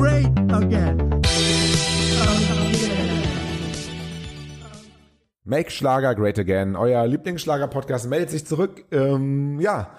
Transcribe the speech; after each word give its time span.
great 0.00 0.26
again. 0.50 1.20
Make 5.44 5.70
Schlager 5.70 6.14
Great 6.14 6.38
Again. 6.38 6.74
Euer 6.76 7.06
Lieblingsschlager-Podcast 7.06 8.08
meldet 8.08 8.30
sich 8.30 8.46
zurück. 8.46 8.84
Ähm, 8.92 9.60
ja, 9.60 9.90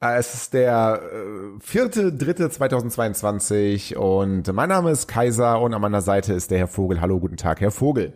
äh, 0.00 0.16
es 0.16 0.34
ist 0.34 0.54
der 0.54 1.00
äh, 1.02 1.60
vierte, 1.60 2.12
dritte 2.12 2.50
2022 2.50 3.96
und 3.96 4.52
mein 4.52 4.68
Name 4.68 4.90
ist 4.90 5.08
Kaiser 5.08 5.60
und 5.60 5.74
an 5.74 5.80
meiner 5.80 6.02
Seite 6.02 6.34
ist 6.34 6.50
der 6.52 6.58
Herr 6.58 6.68
Vogel. 6.68 7.00
Hallo, 7.00 7.18
guten 7.18 7.36
Tag, 7.36 7.60
Herr 7.60 7.70
Vogel. 7.72 8.12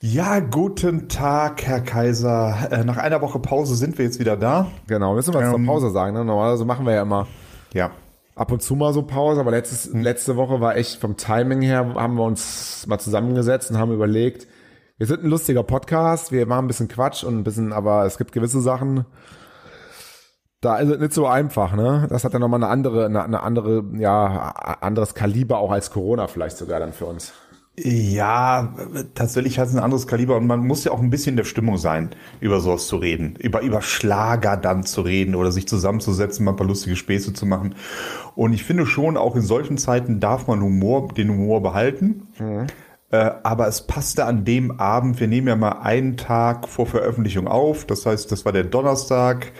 Ja, 0.00 0.38
guten 0.40 1.08
Tag, 1.08 1.62
Herr 1.64 1.80
Kaiser. 1.80 2.68
Äh, 2.70 2.84
nach 2.84 2.98
einer 2.98 3.20
Woche 3.20 3.40
Pause 3.40 3.74
sind 3.74 3.98
wir 3.98 4.04
jetzt 4.04 4.20
wieder 4.20 4.36
da. 4.36 4.70
Genau, 4.86 5.14
müssen 5.14 5.34
wir 5.34 5.40
was 5.40 5.46
Ähm, 5.46 5.64
zur 5.64 5.66
Pause 5.66 5.90
sagen. 5.90 6.14
Ne? 6.14 6.24
Normalerweise 6.24 6.64
machen 6.64 6.86
wir 6.86 6.94
ja 6.94 7.02
immer 7.02 7.26
Ja. 7.72 7.90
Ab 8.34 8.52
und 8.52 8.62
zu 8.62 8.74
mal 8.74 8.92
so 8.92 9.02
Pause, 9.02 9.40
aber 9.40 9.50
letztes, 9.50 9.92
letzte 9.92 10.36
Woche 10.36 10.60
war 10.60 10.76
echt 10.76 11.00
vom 11.00 11.16
Timing 11.16 11.62
her, 11.62 11.94
haben 11.94 12.14
wir 12.14 12.24
uns 12.24 12.86
mal 12.86 12.98
zusammengesetzt 12.98 13.70
und 13.70 13.78
haben 13.78 13.92
überlegt, 13.92 14.46
wir 14.98 15.06
sind 15.06 15.24
ein 15.24 15.30
lustiger 15.30 15.62
Podcast, 15.62 16.32
wir 16.32 16.46
machen 16.46 16.64
ein 16.64 16.68
bisschen 16.68 16.88
Quatsch 16.88 17.24
und 17.24 17.38
ein 17.38 17.44
bisschen, 17.44 17.72
aber 17.72 18.04
es 18.06 18.18
gibt 18.18 18.32
gewisse 18.32 18.60
Sachen, 18.60 19.04
da 20.60 20.78
ist 20.78 20.88
es 20.90 21.00
nicht 21.00 21.12
so 21.12 21.26
einfach, 21.26 21.74
ne? 21.74 22.06
Das 22.08 22.24
hat 22.24 22.34
dann 22.34 22.40
nochmal 22.40 22.62
eine 22.62 22.70
andere, 22.70 23.06
eine, 23.06 23.24
eine 23.24 23.42
andere, 23.42 23.84
ja, 23.94 24.50
anderes 24.80 25.14
Kaliber 25.14 25.58
auch 25.58 25.72
als 25.72 25.90
Corona 25.90 26.28
vielleicht 26.28 26.56
sogar 26.56 26.78
dann 26.78 26.92
für 26.92 27.06
uns. 27.06 27.32
Ja, 27.78 28.74
tatsächlich 29.14 29.58
hat 29.58 29.68
es 29.68 29.74
ein 29.74 29.82
anderes 29.82 30.06
Kaliber 30.06 30.36
und 30.36 30.46
man 30.46 30.60
muss 30.60 30.84
ja 30.84 30.92
auch 30.92 31.00
ein 31.00 31.08
bisschen 31.08 31.32
in 31.32 31.36
der 31.38 31.44
Stimmung 31.44 31.78
sein, 31.78 32.10
über 32.40 32.60
sowas 32.60 32.86
zu 32.86 32.96
reden, 32.96 33.36
über, 33.38 33.62
über 33.62 33.80
Schlager 33.80 34.58
dann 34.58 34.84
zu 34.84 35.00
reden 35.00 35.34
oder 35.34 35.50
sich 35.52 35.66
zusammenzusetzen, 35.66 36.44
mal 36.44 36.52
ein 36.52 36.56
paar 36.56 36.66
lustige 36.66 36.96
Späße 36.96 37.32
zu 37.32 37.46
machen. 37.46 37.74
Und 38.34 38.52
ich 38.52 38.62
finde 38.62 38.84
schon, 38.84 39.16
auch 39.16 39.36
in 39.36 39.42
solchen 39.42 39.78
Zeiten 39.78 40.20
darf 40.20 40.48
man 40.48 40.60
Humor, 40.60 41.08
den 41.14 41.30
Humor 41.30 41.62
behalten. 41.62 42.28
Äh, 43.10 43.30
aber 43.42 43.68
es 43.68 43.86
passte 43.86 44.26
an 44.26 44.44
dem 44.44 44.78
Abend, 44.78 45.18
wir 45.18 45.28
nehmen 45.28 45.48
ja 45.48 45.56
mal 45.56 45.80
einen 45.80 46.18
Tag 46.18 46.68
vor 46.68 46.86
Veröffentlichung 46.86 47.48
auf, 47.48 47.86
das 47.86 48.04
heißt, 48.04 48.30
das 48.30 48.44
war 48.44 48.52
der 48.52 48.64
Donnerstag. 48.64 49.52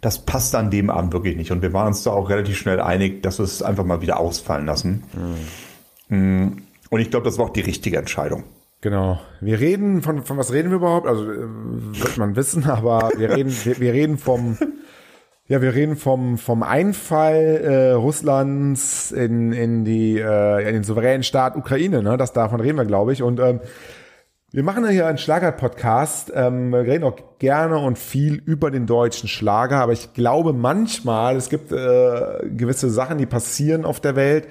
Das 0.00 0.20
passte 0.20 0.58
an 0.58 0.70
dem 0.70 0.90
Abend 0.90 1.12
wirklich 1.12 1.36
nicht. 1.36 1.50
Und 1.50 1.60
wir 1.60 1.72
waren 1.72 1.88
uns 1.88 2.04
da 2.04 2.12
auch 2.12 2.30
relativ 2.30 2.56
schnell 2.56 2.80
einig, 2.80 3.20
dass 3.24 3.40
wir 3.40 3.44
es 3.44 3.62
einfach 3.62 3.84
mal 3.84 4.00
wieder 4.00 4.20
ausfallen 4.20 4.64
lassen. 4.64 5.02
Mm. 6.08 6.67
Und 6.90 7.00
ich 7.00 7.10
glaube, 7.10 7.24
das 7.24 7.38
war 7.38 7.46
auch 7.46 7.52
die 7.52 7.60
richtige 7.60 7.98
Entscheidung. 7.98 8.44
Genau. 8.80 9.18
Wir 9.40 9.58
reden, 9.58 10.02
von, 10.02 10.22
von 10.22 10.36
was 10.36 10.52
reden 10.52 10.70
wir 10.70 10.76
überhaupt? 10.76 11.06
Also, 11.06 11.30
äh, 11.30 11.36
wird 11.38 12.16
man 12.16 12.36
wissen, 12.36 12.64
aber 12.68 13.10
wir 13.16 13.30
reden, 13.36 13.52
wir, 13.64 13.80
wir 13.80 13.92
reden 13.92 14.18
vom, 14.18 14.56
ja, 15.48 15.60
wir 15.60 15.74
reden 15.74 15.96
vom, 15.96 16.38
vom 16.38 16.62
Einfall 16.62 17.60
äh, 17.64 17.90
Russlands 17.92 19.10
in, 19.10 19.52
in 19.52 19.84
die, 19.84 20.18
äh, 20.18 20.68
in 20.68 20.74
den 20.74 20.84
souveränen 20.84 21.24
Staat 21.24 21.56
Ukraine, 21.56 22.02
ne? 22.02 22.16
Das 22.16 22.32
davon 22.32 22.60
reden 22.60 22.76
wir, 22.76 22.84
glaube 22.84 23.12
ich. 23.12 23.22
Und 23.22 23.40
ähm, 23.40 23.60
wir 24.50 24.62
machen 24.62 24.84
ja 24.84 24.90
hier 24.90 25.06
einen 25.06 25.18
Schlager-Podcast. 25.18 26.32
Ähm, 26.34 26.70
wir 26.70 26.80
reden 26.80 27.04
auch 27.04 27.16
gerne 27.38 27.78
und 27.78 27.98
viel 27.98 28.36
über 28.36 28.70
den 28.70 28.86
deutschen 28.86 29.28
Schlager, 29.28 29.78
aber 29.78 29.92
ich 29.92 30.14
glaube 30.14 30.52
manchmal, 30.52 31.36
es 31.36 31.48
gibt 31.50 31.72
äh, 31.72 32.48
gewisse 32.48 32.88
Sachen, 32.90 33.18
die 33.18 33.26
passieren 33.26 33.84
auf 33.84 34.00
der 34.00 34.14
Welt. 34.14 34.46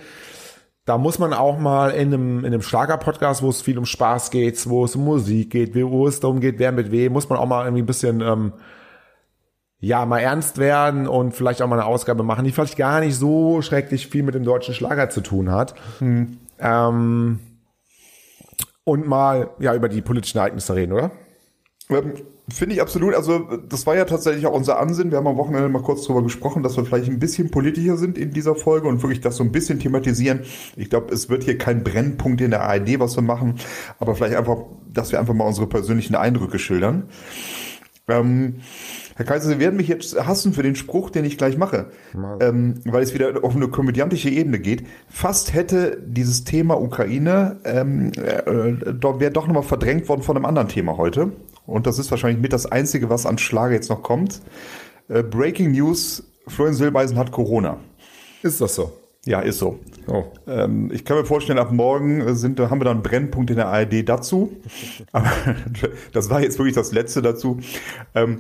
Da 0.88 0.98
muss 0.98 1.20
man 1.20 1.34
auch 1.34 1.60
mal 1.60 1.90
in 1.90 2.14
einem, 2.14 2.40
in 2.40 2.46
einem 2.46 2.62
Schlager-Podcast, 2.62 3.44
wo 3.44 3.50
es 3.50 3.62
viel 3.62 3.78
um 3.78 3.86
Spaß 3.86 4.32
geht, 4.32 4.70
wo 4.70 4.86
es 4.86 4.96
um 4.96 5.04
Musik 5.04 5.50
geht, 5.50 5.76
wo 5.76 6.08
es 6.08 6.22
darum 6.22 6.40
geht, 6.40 6.60
wer 6.60 6.72
mit 6.72 6.92
wem, 6.92 7.12
muss 7.12 7.28
man 7.28 7.38
auch 7.38 7.46
mal 7.46 7.66
irgendwie 7.66 7.84
ein 7.84 7.86
bisschen, 7.88 8.22
ähm, 8.22 8.54
ja, 9.80 10.06
mal 10.06 10.20
ernst 10.20 10.60
werden 10.60 11.06
und 11.06 11.34
vielleicht 11.34 11.62
auch 11.62 11.68
mal 11.68 11.78
eine 11.78 11.86
Ausgabe 11.86 12.24
machen, 12.24 12.46
die 12.46 12.54
vielleicht 12.54 12.78
gar 12.78 13.02
nicht 13.02 13.18
so 13.18 13.62
schrecklich 13.62 14.08
viel 14.08 14.24
mit 14.24 14.34
dem 14.34 14.46
deutschen 14.46 14.74
Schlager 14.74 15.10
zu 15.10 15.20
tun 15.20 15.52
hat. 15.52 15.76
Ähm, 16.58 17.40
und 18.86 19.08
mal, 19.08 19.50
ja, 19.60 19.76
über 19.76 19.90
die 19.90 20.02
politischen 20.02 20.38
Ereignisse 20.38 20.74
reden, 20.74 20.94
oder? 20.94 21.12
Ähm, 21.90 22.14
Finde 22.50 22.76
ich 22.76 22.82
absolut. 22.82 23.14
Also 23.14 23.40
das 23.68 23.86
war 23.86 23.98
ja 23.98 24.06
tatsächlich 24.06 24.46
auch 24.46 24.54
unser 24.54 24.80
Ansinnen. 24.80 25.12
Wir 25.12 25.18
haben 25.18 25.28
am 25.28 25.36
Wochenende 25.36 25.68
mal 25.68 25.82
kurz 25.82 26.04
darüber 26.04 26.24
gesprochen, 26.24 26.64
dass 26.64 26.78
wir 26.78 26.86
vielleicht 26.86 27.10
ein 27.10 27.20
bisschen 27.20 27.52
politischer 27.52 27.98
sind 27.98 28.18
in 28.18 28.32
dieser 28.32 28.56
Folge 28.56 28.88
und 28.88 29.04
wirklich 29.04 29.20
das 29.20 29.36
so 29.36 29.44
ein 29.44 29.52
bisschen 29.52 29.80
thematisieren. 29.80 30.42
Ich 30.78 30.90
glaube, 30.90 31.14
es 31.14 31.30
wird 31.30 31.44
hier 31.44 31.58
kein 31.58 31.84
Brennpunkt 31.84 32.40
in 32.40 32.52
der 32.52 32.62
ARD, 32.62 33.00
was 33.00 33.18
wir 33.18 33.22
machen, 33.22 33.56
aber 34.00 34.16
vielleicht 34.16 34.38
einfach, 34.38 34.60
dass 34.94 35.12
wir 35.12 35.20
einfach 35.20 35.34
mal 35.34 35.44
unsere 35.44 35.68
persönlichen 35.68 36.16
Eindrücke 36.16 36.58
schildern. 36.58 37.10
Ähm, 38.08 38.62
Herr 39.18 39.26
Kaiser, 39.26 39.50
Sie 39.50 39.60
werden 39.60 39.76
mich 39.76 39.90
jetzt 39.90 40.18
hassen 40.26 40.54
für 40.54 40.64
den 40.64 40.76
Spruch, 40.76 41.10
den 41.10 41.26
ich 41.26 41.38
gleich 41.38 41.58
mache, 41.58 41.88
ähm, 42.40 42.76
weil 42.86 43.04
es 43.04 43.14
wieder 43.14 43.44
auf 43.44 43.56
eine 43.56 43.68
komödiantische 43.68 44.30
Ebene 44.30 44.60
geht. 44.60 44.86
Fast 45.10 45.54
hätte 45.54 46.02
dieses 46.06 46.46
Thema 46.46 46.80
Ukraine, 46.80 47.60
ähm, 47.66 48.14
äh, 48.16 48.94
doch, 48.94 49.20
wäre 49.20 49.32
doch 49.32 49.48
nochmal 49.48 49.64
verdrängt 49.64 50.08
worden 50.08 50.22
von 50.22 50.38
einem 50.38 50.46
anderen 50.46 50.70
Thema 50.70 50.96
heute. 50.96 51.34
Und 51.68 51.86
das 51.86 52.00
ist 52.00 52.10
wahrscheinlich 52.10 52.42
mit 52.42 52.54
das 52.54 52.66
Einzige, 52.66 53.10
was 53.10 53.26
an 53.26 53.38
Schlager 53.38 53.74
jetzt 53.74 53.90
noch 53.90 54.02
kommt. 54.02 54.42
Äh, 55.10 55.22
Breaking 55.22 55.72
News, 55.72 56.24
Florian 56.48 56.74
Silbeisen 56.74 57.18
hat 57.18 57.32
Corona. 57.32 57.78
Ist 58.42 58.62
das 58.62 58.76
so? 58.76 58.94
Ja, 59.26 59.42
ist 59.42 59.60
so. 59.60 59.78
Oh. 60.08 60.24
Ähm, 60.48 60.90
ich 60.94 61.04
kann 61.04 61.18
mir 61.18 61.26
vorstellen, 61.26 61.60
ab 61.60 61.74
morgen 61.74 62.34
sind, 62.36 62.62
haben 62.62 62.80
wir 62.80 62.86
dann 62.86 62.98
einen 62.98 63.04
Brennpunkt 63.04 63.50
in 63.50 63.58
der 63.58 63.68
ARD 63.68 64.08
dazu. 64.08 64.56
Aber 65.12 65.30
das 66.14 66.30
war 66.30 66.42
jetzt 66.42 66.58
wirklich 66.58 66.76
das 66.76 66.94
Letzte 66.94 67.22
dazu. 67.22 67.60
Ähm, 68.16 68.40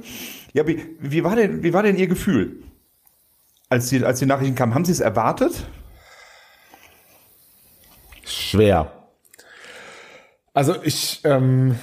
ja, 0.53 0.66
wie, 0.66 0.79
wie, 1.01 1.25
war 1.25 1.35
denn, 1.35 1.61
wie 1.61 1.73
war 1.73 1.83
denn 1.83 1.97
Ihr 1.97 2.07
Gefühl, 2.07 2.63
als 3.67 3.89
die, 3.89 4.05
als 4.05 4.19
die 4.19 4.25
Nachrichten 4.25 4.55
kamen? 4.55 4.73
Haben 4.73 4.85
Sie 4.85 4.93
es 4.93 5.01
erwartet? 5.01 5.67
Schwer. 8.23 8.93
Also 10.53 10.75
ich, 10.83 11.19
ähm, 11.25 11.75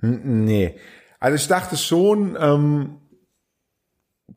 nee. 0.00 0.76
Also 1.20 1.36
ich 1.36 1.48
dachte 1.48 1.76
schon, 1.76 2.36
ähm, 2.40 2.96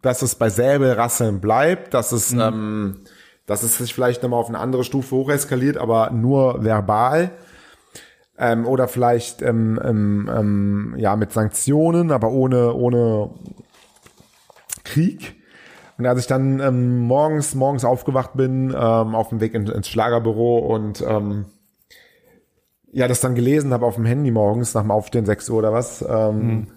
dass 0.01 0.21
es 0.21 0.35
bei 0.35 0.49
Säbelrasseln 0.49 1.41
bleibt, 1.41 1.93
dass 1.93 2.11
es, 2.11 2.31
ähm, 2.31 3.01
dass 3.45 3.63
es 3.63 3.77
sich 3.77 3.93
vielleicht 3.93 4.23
nochmal 4.23 4.39
auf 4.39 4.49
eine 4.49 4.59
andere 4.59 4.83
Stufe 4.83 5.15
hocheskaliert, 5.15 5.77
aber 5.77 6.11
nur 6.11 6.63
verbal. 6.63 7.31
Ähm, 8.37 8.65
oder 8.65 8.87
vielleicht 8.87 9.41
ähm, 9.43 9.79
ähm, 9.83 10.31
ähm, 10.33 10.95
ja 10.97 11.15
mit 11.15 11.31
Sanktionen, 11.31 12.11
aber 12.11 12.31
ohne 12.31 12.73
ohne 12.73 13.29
Krieg. 14.83 15.35
Und 15.99 16.07
als 16.07 16.21
ich 16.21 16.27
dann 16.27 16.59
ähm, 16.59 16.99
morgens 16.99 17.53
morgens 17.53 17.85
aufgewacht 17.85 18.33
bin, 18.33 18.69
ähm, 18.69 19.13
auf 19.13 19.29
dem 19.29 19.41
Weg 19.41 19.53
in, 19.53 19.67
ins 19.67 19.87
Schlagerbüro 19.87 20.57
und 20.57 21.01
ähm, 21.01 21.45
ja, 22.91 23.07
das 23.07 23.21
dann 23.21 23.35
gelesen 23.35 23.73
habe 23.73 23.85
auf 23.85 23.95
dem 23.95 24.05
Handy 24.05 24.31
morgens 24.31 24.73
nach 24.73 24.81
dem 24.81 24.91
Aufstehen 24.91 25.25
6 25.25 25.49
Uhr 25.49 25.59
oder 25.59 25.73
was. 25.73 26.01
Ähm, 26.07 26.67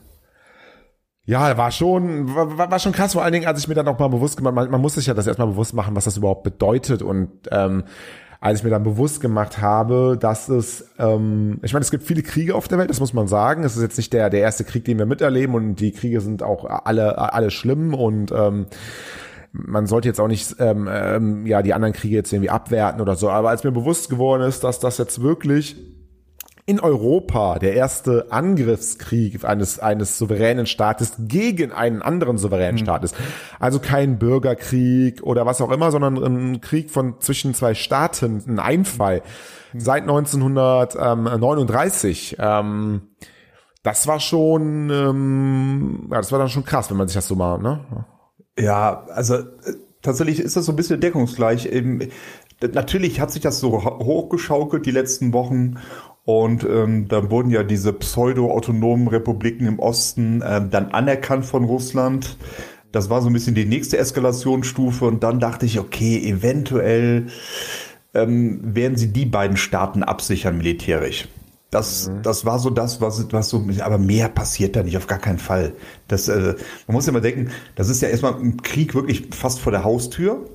Ja, 1.27 1.57
war 1.57 1.71
schon, 1.71 2.35
war, 2.35 2.71
war 2.71 2.79
schon 2.79 2.93
krass, 2.93 3.15
vor 3.15 3.23
allen 3.23 3.33
Dingen, 3.33 3.47
als 3.47 3.59
ich 3.59 3.67
mir 3.69 3.75
dann 3.75 3.89
auch 3.89 3.99
mal 3.99 4.09
bewusst 4.09 4.37
gemacht, 4.37 4.55
man, 4.55 4.71
man 4.71 4.81
muss 4.81 4.95
sich 4.95 5.07
ja 5.07 5.15
das 5.15 5.27
erstmal 5.27 5.49
bewusst 5.49 5.73
machen, 5.73 5.97
was 5.97 6.05
das 6.05 6.19
überhaupt 6.19 6.43
bedeutet 6.43 7.01
und 7.01 7.31
ähm, 7.51 7.85
als 8.41 8.59
ich 8.59 8.65
mir 8.65 8.69
dann 8.69 8.83
bewusst 8.83 9.23
gemacht 9.23 9.63
habe, 9.63 10.19
dass 10.21 10.51
es, 10.51 10.91
ähm, 10.99 11.61
ich 11.63 11.73
meine, 11.73 11.83
es 11.83 11.91
gibt 11.91 12.05
viele 12.05 12.23
Kriege 12.23 12.55
auf 12.55 12.69
der 12.69 12.77
Welt, 12.77 12.91
das 12.91 13.01
muss 13.01 13.15
man 13.15 13.27
sagen. 13.27 13.65
Es 13.65 13.75
ist 13.75 13.81
jetzt 13.81 13.97
nicht 13.97 14.13
der 14.13 14.29
der 14.29 14.41
erste 14.41 14.65
Krieg, 14.65 14.85
den 14.85 14.99
wir 14.99 15.07
miterleben 15.07 15.55
und 15.55 15.77
die 15.77 15.93
Kriege 15.93 16.21
sind 16.21 16.43
auch 16.43 16.67
alle 16.67 17.33
alle 17.33 17.51
schlimm 17.51 17.95
und 17.95 18.31
ähm, 18.33 18.67
man 19.53 19.87
sollte 19.87 20.09
jetzt 20.09 20.21
auch 20.21 20.29
nicht 20.29 20.57
ähm, 20.59 20.91
ähm, 20.93 21.47
ja 21.47 21.63
die 21.63 21.73
anderen 21.73 21.95
Kriege 21.95 22.17
jetzt 22.17 22.35
irgendwie 22.35 22.51
abwerten 22.51 23.01
oder 23.01 23.15
so. 23.15 23.31
Aber 23.31 23.49
als 23.49 23.65
mir 23.65 23.73
bewusst 23.73 24.11
geworden 24.11 24.43
ist, 24.43 24.63
dass 24.63 24.79
das 24.79 24.99
jetzt 24.99 25.23
wirklich 25.23 25.94
in 26.67 26.81
Europa 26.81 27.59
der 27.59 27.75
erste 27.75 28.29
Angriffskrieg 28.31 29.45
eines, 29.45 29.79
eines 29.79 30.17
souveränen 30.17 30.65
Staates 30.67 31.13
gegen 31.19 31.73
einen 31.73 32.01
anderen 32.01 32.39
souveränen 32.39 32.79
Staat 32.79 33.05
ist. 33.05 33.15
Also 33.61 33.81
kein 33.81 34.19
Bürgerkrieg 34.19 35.23
oder 35.23 35.45
was 35.45 35.61
auch 35.61 35.71
immer, 35.71 35.91
sondern 35.91 36.17
ein 36.17 36.63
Krieg 36.63 36.91
von 36.91 37.21
zwischen 37.21 37.53
zwei 37.53 37.75
Staaten, 37.75 38.43
ein 38.49 38.59
Einfall 38.59 39.21
seit 39.77 40.05
1939. 40.05 42.37
Ähm, 42.39 43.03
das 43.83 44.07
war 44.07 44.21
schon, 44.21 44.89
ähm, 44.91 46.09
ja, 46.11 46.17
das 46.17 46.33
war 46.33 46.39
dann 46.39 46.49
schon 46.49 46.65
krass, 46.65 46.89
wenn 46.91 46.97
man 46.97 47.09
sich 47.09 47.17
das 47.17 47.29
so 47.29 47.35
mal, 47.35 47.59
ne? 47.59 47.81
Ja, 48.59 49.05
also 49.11 49.35
äh, 49.35 49.45
tatsächlich 50.01 50.41
ist 50.41 50.57
das 50.57 50.65
so 50.65 50.73
ein 50.73 50.77
bisschen 50.77 51.01
deckungsgleich. 51.01 51.67
Eben, 51.67 51.99
natürlich 52.73 53.21
hat 53.21 53.31
sich 53.31 53.43
das 53.43 53.61
so 53.61 53.85
ho- 53.85 53.99
hochgeschaukelt 53.99 54.87
die 54.87 54.91
letzten 54.93 55.35
Wochen 55.35 55.75
und 56.25 56.65
ähm, 56.65 57.09
dann 57.09 57.31
wurden 57.31 57.51
ja 57.51 57.63
diese 57.63 57.93
pseudo-autonomen 57.93 59.09
Republiken 59.09 59.67
im 59.67 59.79
Osten 59.79 60.43
ähm, 60.45 60.71
dann 60.71 60.91
anerkannt 60.93 61.45
von 61.45 61.65
Russland. 61.65 62.39
Das 62.93 63.11
war 63.11 63.21
so 63.21 63.29
ein 63.29 63.33
bisschen 63.33 63.55
die 63.55 63.67
nächste 63.67 63.99
Eskalationsstufe 63.99 65.05
und 65.05 65.23
dann 65.23 65.41
dachte 65.41 65.67
ich, 65.67 65.79
okay, 65.79 66.17
eventuell 66.27 67.27
ähm, 68.15 68.61
werden 68.63 68.97
sie 68.97 69.13
die 69.13 69.27
beiden 69.27 69.57
Staaten 69.57 70.03
absichern 70.03 70.57
militärisch. 70.57 71.29
Das, 71.71 72.09
das 72.23 72.47
war 72.47 72.61
so 72.61 72.71
das, 72.71 73.01
was, 73.01 73.33
was 73.33 73.49
so, 73.49 73.67
aber 73.81 73.99
mehr 73.99 74.29
passiert 74.29 74.77
da 74.77 74.85
nicht, 74.85 74.97
auf 74.97 75.09
gar 75.09 75.19
keinen 75.19 75.41
Fall. 75.41 75.73
Das, 76.07 76.29
äh, 76.29 76.55
man 76.87 76.95
muss 76.95 77.07
ja 77.07 77.13
mal 77.13 77.21
denken, 77.21 77.51
das 77.75 77.89
ist 77.89 78.01
ja 78.01 78.09
erstmal 78.09 78.35
ein 78.35 78.63
Krieg 78.63 78.95
wirklich 78.95 79.27
fast 79.33 79.59
vor 79.59 79.73
der 79.73 79.83
Haustür. 79.83 80.49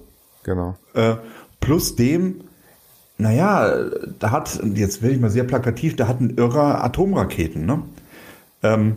Genau. 0.44 0.78
Äh, 0.94 1.16
plus 1.60 1.98
dem, 1.98 2.46
naja, 3.20 3.86
da 4.18 4.32
hat, 4.32 4.62
jetzt 4.74 5.02
will 5.04 5.12
ich 5.12 5.20
mal 5.20 5.30
sehr 5.30 5.44
plakativ, 5.44 5.96
da 5.96 6.08
hat 6.08 6.22
ein 6.22 6.38
Irrer 6.38 6.84
Atomraketen, 6.84 7.66
ne? 7.66 7.84
Ähm, 8.64 8.96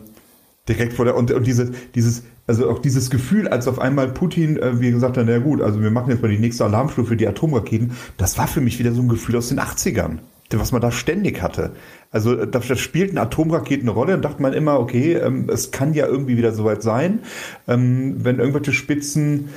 direkt 0.68 0.92
vor 0.92 1.04
der, 1.04 1.16
und, 1.16 1.32
und 1.32 1.46
diese, 1.46 1.72
dieses, 1.96 2.22
also 2.46 2.70
auch 2.70 2.78
dieses 2.78 3.10
Gefühl, 3.10 3.48
als 3.48 3.66
auf 3.66 3.80
einmal 3.80 4.08
Putin, 4.08 4.56
äh, 4.58 4.80
wie 4.80 4.92
gesagt 4.92 5.16
hat, 5.16 5.26
na 5.26 5.38
gut, 5.38 5.60
also 5.60 5.82
wir 5.82 5.90
machen 5.90 6.10
jetzt 6.10 6.22
mal 6.22 6.30
die 6.30 6.38
nächste 6.38 6.64
Alarmstufe 6.64 7.08
für 7.08 7.16
die 7.16 7.26
Atomraketen, 7.26 7.92
das 8.16 8.38
war 8.38 8.46
für 8.46 8.60
mich 8.60 8.78
wieder 8.78 8.92
so 8.92 9.02
ein 9.02 9.08
Gefühl 9.08 9.36
aus 9.36 9.48
den 9.48 9.58
80ern, 9.58 10.18
was 10.52 10.70
man 10.70 10.80
da 10.80 10.92
ständig 10.92 11.42
hatte. 11.42 11.72
Also 12.12 12.36
da, 12.36 12.60
da 12.60 12.76
spielten 12.76 13.18
Atomraketen 13.18 13.88
eine 13.88 13.90
Rolle, 13.90 14.14
und 14.14 14.24
dachte 14.24 14.40
man 14.40 14.52
immer, 14.52 14.78
okay, 14.78 15.14
ähm, 15.14 15.48
es 15.52 15.72
kann 15.72 15.94
ja 15.94 16.06
irgendwie 16.06 16.36
wieder 16.36 16.52
soweit 16.52 16.84
sein, 16.84 17.20
ähm, 17.66 18.16
wenn 18.18 18.38
irgendwelche 18.38 18.72
Spitzen 18.72 19.48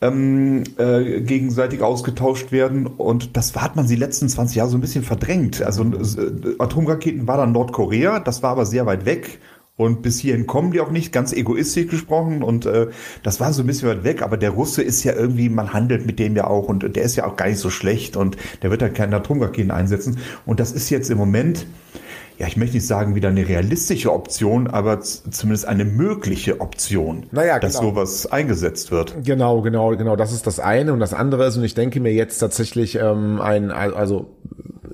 ähm, 0.00 0.64
äh, 0.78 1.20
gegenseitig 1.20 1.82
ausgetauscht 1.82 2.52
werden. 2.52 2.86
Und 2.86 3.36
das 3.36 3.54
hat 3.54 3.76
man 3.76 3.86
die 3.86 3.96
letzten 3.96 4.28
20 4.28 4.56
Jahre 4.56 4.70
so 4.70 4.76
ein 4.76 4.80
bisschen 4.80 5.04
verdrängt. 5.04 5.62
Also 5.62 5.84
äh, 5.84 6.56
Atomraketen 6.58 7.26
war 7.26 7.38
dann 7.38 7.52
Nordkorea, 7.52 8.20
das 8.20 8.42
war 8.42 8.50
aber 8.50 8.66
sehr 8.66 8.86
weit 8.86 9.04
weg. 9.04 9.38
Und 9.78 10.00
bis 10.00 10.18
hierhin 10.18 10.46
kommen 10.46 10.72
die 10.72 10.80
auch 10.80 10.90
nicht, 10.90 11.12
ganz 11.12 11.34
egoistisch 11.34 11.88
gesprochen. 11.88 12.42
Und 12.42 12.64
äh, 12.64 12.88
das 13.22 13.40
war 13.40 13.52
so 13.52 13.62
ein 13.62 13.66
bisschen 13.66 13.88
weit 13.90 14.04
weg. 14.04 14.22
Aber 14.22 14.38
der 14.38 14.50
Russe 14.50 14.82
ist 14.82 15.04
ja 15.04 15.12
irgendwie, 15.12 15.50
man 15.50 15.74
handelt 15.74 16.06
mit 16.06 16.18
dem 16.18 16.34
ja 16.34 16.46
auch. 16.46 16.68
Und 16.68 16.96
der 16.96 17.02
ist 17.02 17.16
ja 17.16 17.26
auch 17.26 17.36
gar 17.36 17.48
nicht 17.48 17.58
so 17.58 17.68
schlecht. 17.68 18.16
Und 18.16 18.38
der 18.62 18.70
wird 18.70 18.80
halt 18.80 18.94
keine 18.94 19.16
Atomraketen 19.16 19.70
einsetzen. 19.70 20.18
Und 20.46 20.60
das 20.60 20.72
ist 20.72 20.88
jetzt 20.88 21.10
im 21.10 21.18
Moment 21.18 21.66
ja, 22.38 22.46
ich 22.46 22.56
möchte 22.56 22.76
nicht 22.76 22.86
sagen 22.86 23.14
wieder 23.14 23.30
eine 23.30 23.48
realistische 23.48 24.12
Option, 24.12 24.66
aber 24.66 25.00
zumindest 25.00 25.66
eine 25.66 25.84
mögliche 25.86 26.60
Option, 26.60 27.26
naja, 27.30 27.58
dass 27.58 27.78
genau. 27.78 27.90
sowas 27.90 28.26
eingesetzt 28.30 28.90
wird. 28.90 29.24
Genau, 29.24 29.62
genau, 29.62 29.96
genau. 29.96 30.16
Das 30.16 30.32
ist 30.32 30.46
das 30.46 30.60
eine. 30.60 30.92
Und 30.92 31.00
das 31.00 31.14
andere 31.14 31.46
ist, 31.46 31.56
und 31.56 31.64
ich 31.64 31.74
denke 31.74 31.98
mir 32.00 32.12
jetzt 32.12 32.38
tatsächlich 32.38 32.96
ähm, 32.96 33.40
ein, 33.40 33.70
also 33.70 34.36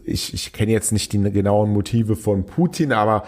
ich, 0.05 0.35
ich 0.35 0.53
kenne 0.53 0.71
jetzt 0.71 0.93
nicht 0.93 1.12
die 1.12 1.19
genauen 1.33 1.73
Motive 1.73 2.15
von 2.17 2.47
Putin, 2.47 2.93
aber 2.93 3.25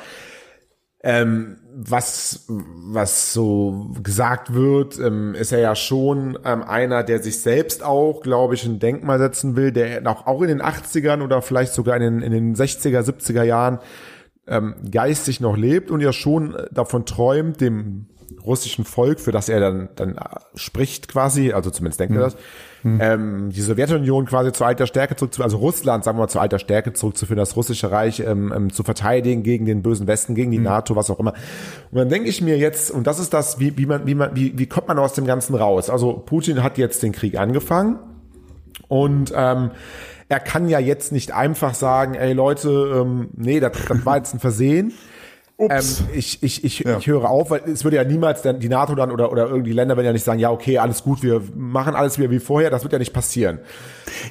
ähm, 1.05 1.59
was, 1.77 2.47
was 2.49 3.35
so 3.35 3.91
gesagt 4.03 4.55
wird, 4.55 4.99
ähm, 4.99 5.35
ist 5.35 5.53
er 5.53 5.59
ja 5.59 5.77
schon 5.77 6.39
ähm, 6.47 6.63
einer, 6.63 7.03
der 7.03 7.23
sich 7.23 7.41
selbst 7.41 7.85
auch, 7.85 8.23
glaube 8.23 8.55
ich, 8.55 8.65
ein 8.65 8.79
Denkmal 8.79 9.19
setzen 9.19 9.55
will, 9.55 9.71
der 9.71 10.07
auch, 10.07 10.27
auch 10.27 10.41
in 10.41 10.49
den 10.49 10.63
80ern 10.63 11.23
oder 11.23 11.43
vielleicht 11.43 11.75
sogar 11.75 11.97
in 11.97 12.03
den, 12.03 12.23
in 12.23 12.33
den 12.33 12.57
60er, 12.57 13.01
70er 13.03 13.43
Jahren 13.43 13.81
ähm, 14.47 14.77
geistig 14.91 15.41
noch 15.41 15.59
lebt 15.59 15.91
und 15.91 16.01
ja 16.01 16.13
schon 16.13 16.57
davon 16.71 17.05
träumt, 17.05 17.61
dem 17.61 18.07
russischen 18.45 18.85
Volk, 18.85 19.21
für 19.21 19.33
das 19.33 19.49
er 19.49 19.61
dann, 19.61 19.89
dann 19.97 20.19
spricht 20.55 21.09
quasi, 21.09 21.53
also 21.53 21.71
zumindest 21.71 22.01
denkt 22.01 22.15
mhm. 22.15 22.21
er 22.21 22.25
das, 22.25 22.37
ähm, 22.85 23.51
die 23.51 23.63
Sowjetunion 23.63 24.27
quasi 24.27 24.53
zu 24.53 24.65
alter 24.65 24.87
Stärke 24.87 25.17
zurückzuführen, 25.17 25.47
also 25.47 25.57
Russland, 25.57 26.05
sagen 26.05 26.19
wir 26.19 26.23
mal, 26.23 26.29
zu 26.29 26.39
alter 26.39 26.59
Stärke 26.59 26.93
zurückzuführen, 26.93 27.39
das 27.39 27.57
russische 27.57 27.91
Reich 27.91 28.21
ähm, 28.21 28.53
ähm, 28.55 28.73
zu 28.73 28.83
verteidigen 28.83 29.43
gegen 29.43 29.65
den 29.65 29.83
bösen 29.83 30.07
Westen, 30.07 30.35
gegen 30.35 30.51
die 30.51 30.59
mhm. 30.59 30.65
NATO, 30.65 30.95
was 30.95 31.11
auch 31.11 31.19
immer. 31.19 31.33
Und 31.91 31.99
dann 31.99 32.09
denke 32.11 32.29
ich 32.29 32.43
mir 32.43 32.59
jetzt, 32.59 32.91
und 32.91 33.07
das 33.07 33.19
ist 33.19 33.33
das, 33.33 33.59
wie, 33.59 33.79
wie 33.79 33.87
man, 33.87 34.07
wie 34.07 34.15
man, 34.15 34.37
wie, 34.37 34.59
wie 34.59 34.67
kommt 34.67 34.89
man 34.89 34.99
aus 34.99 35.15
dem 35.15 35.27
Ganzen 35.27 35.55
raus? 35.55 35.89
Also 35.89 36.13
Putin 36.13 36.63
hat 36.63 36.77
jetzt 36.77 37.03
den 37.03 37.13
Krieg 37.13 37.39
angefangen 37.39 37.99
und 38.89 39.33
ähm, 39.35 39.71
er 40.29 40.41
kann 40.41 40.69
ja 40.69 40.79
jetzt 40.79 41.13
nicht 41.13 41.33
einfach 41.33 41.75
sagen, 41.75 42.15
ey 42.15 42.33
Leute, 42.33 42.69
ähm, 43.03 43.29
nee, 43.35 43.61
das, 43.61 43.73
das 43.89 44.05
war 44.05 44.17
jetzt 44.17 44.35
ein 44.35 44.41
Versehen. 44.41 44.93
Ups. 45.57 46.01
Ähm, 46.01 46.07
ich, 46.15 46.43
ich, 46.43 46.65
ich, 46.65 46.81
ja. 46.81 46.99
ich 46.99 47.07
höre 47.07 47.31
auf, 47.31 47.51
weil 47.51 47.61
es 47.67 47.85
würde 47.85 47.97
ja 47.97 48.05
niemals 48.05 48.43
dann 48.43 48.59
die 48.59 48.69
NATO 48.69 48.97
dann 48.97 49.13
oder, 49.13 49.31
oder 49.31 49.49
irgendwie 49.49 49.71
Länder 49.73 49.97
werden 49.97 50.07
ja 50.07 50.13
nicht 50.13 50.25
sagen, 50.25 50.41
ja, 50.41 50.51
okay, 50.51 50.79
alles 50.79 51.05
gut, 51.05 51.23
wir 51.23 51.43
machen 51.55 51.95
alles 51.95 52.19
wieder 52.19 52.29
wie 52.31 52.41
vorher, 52.41 52.71
das 52.71 52.83
wird 52.83 52.93
ja 52.93 52.99
nicht 52.99 53.13
passieren. 53.13 53.61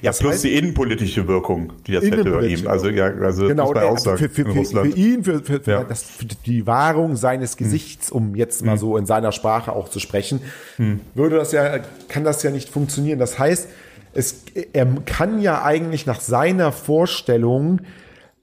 Ja, 0.02 0.10
das 0.10 0.20
plus 0.20 0.34
heißt, 0.34 0.44
die 0.44 0.58
innenpolitische 0.58 1.26
Wirkung, 1.30 1.72
die 1.88 1.94
das 1.94 2.04
hätte 2.04 2.30
bei 2.30 2.48
ihm. 2.48 2.68
Also, 2.68 2.90
ja, 2.90 3.06
also 3.06 3.48
genau, 3.48 3.68
muss 3.68 3.76
man 3.76 3.98
sagen, 3.98 4.18
für, 4.18 4.30
für, 4.30 4.46
für, 4.52 4.66
für, 4.66 4.88
ihn, 4.88 5.24
für, 5.24 5.40
für, 5.40 5.62
ja. 5.66 5.84
das, 5.86 6.04
für 6.04 6.26
die 6.26 6.68
Wahrung 6.68 7.16
seines 7.16 7.52
hm. 7.52 7.58
Gesichts, 7.58 8.12
um 8.12 8.36
jetzt 8.36 8.66
mal 8.66 8.74
hm. 8.74 8.80
so 8.80 8.98
in 8.98 9.06
seiner 9.06 9.32
Sprache 9.32 9.72
auch 9.72 9.88
zu 9.88 10.02
sprechen, 10.02 10.42
hm. 10.76 11.00
würde 11.16 11.38
das 11.38 11.54
ja, 11.54 11.80
kann 12.10 12.26
das 12.26 12.44
ja 12.44 12.52
nicht 12.52 12.68
funktionieren. 12.68 13.20
Das 13.20 13.40
heißt, 13.40 13.70
es, 14.14 14.44
er 14.74 14.86
kann 15.06 15.42
ja 15.42 15.64
eigentlich 15.64 16.06
nach 16.06 16.20
seiner 16.20 16.74
Vorstellung 16.74 17.80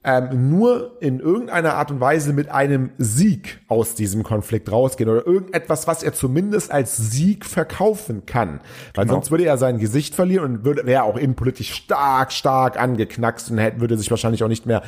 ähm, 0.03 0.49
nur 0.49 0.97
in 0.99 1.19
irgendeiner 1.19 1.75
Art 1.75 1.91
und 1.91 1.99
Weise 1.99 2.33
mit 2.33 2.49
einem 2.49 2.89
Sieg 2.97 3.59
aus 3.67 3.93
diesem 3.93 4.23
Konflikt 4.23 4.71
rausgehen 4.71 5.09
oder 5.09 5.27
irgendetwas, 5.27 5.85
was 5.85 6.01
er 6.01 6.13
zumindest 6.13 6.71
als 6.71 6.97
Sieg 6.97 7.45
verkaufen 7.45 8.25
kann. 8.25 8.61
Weil 8.95 9.05
genau. 9.05 9.15
sonst 9.15 9.29
würde 9.29 9.45
er 9.45 9.59
sein 9.59 9.77
Gesicht 9.77 10.15
verlieren 10.15 10.57
und 10.57 10.65
würde, 10.65 10.87
wäre 10.87 11.03
auch 11.03 11.17
innenpolitisch 11.17 11.71
stark, 11.73 12.31
stark 12.31 12.79
angeknackst 12.79 13.51
und 13.51 13.59
hätte, 13.59 13.79
würde 13.79 13.95
sich 13.95 14.09
wahrscheinlich 14.09 14.43
auch 14.43 14.47
nicht 14.47 14.65
mehr 14.65 14.81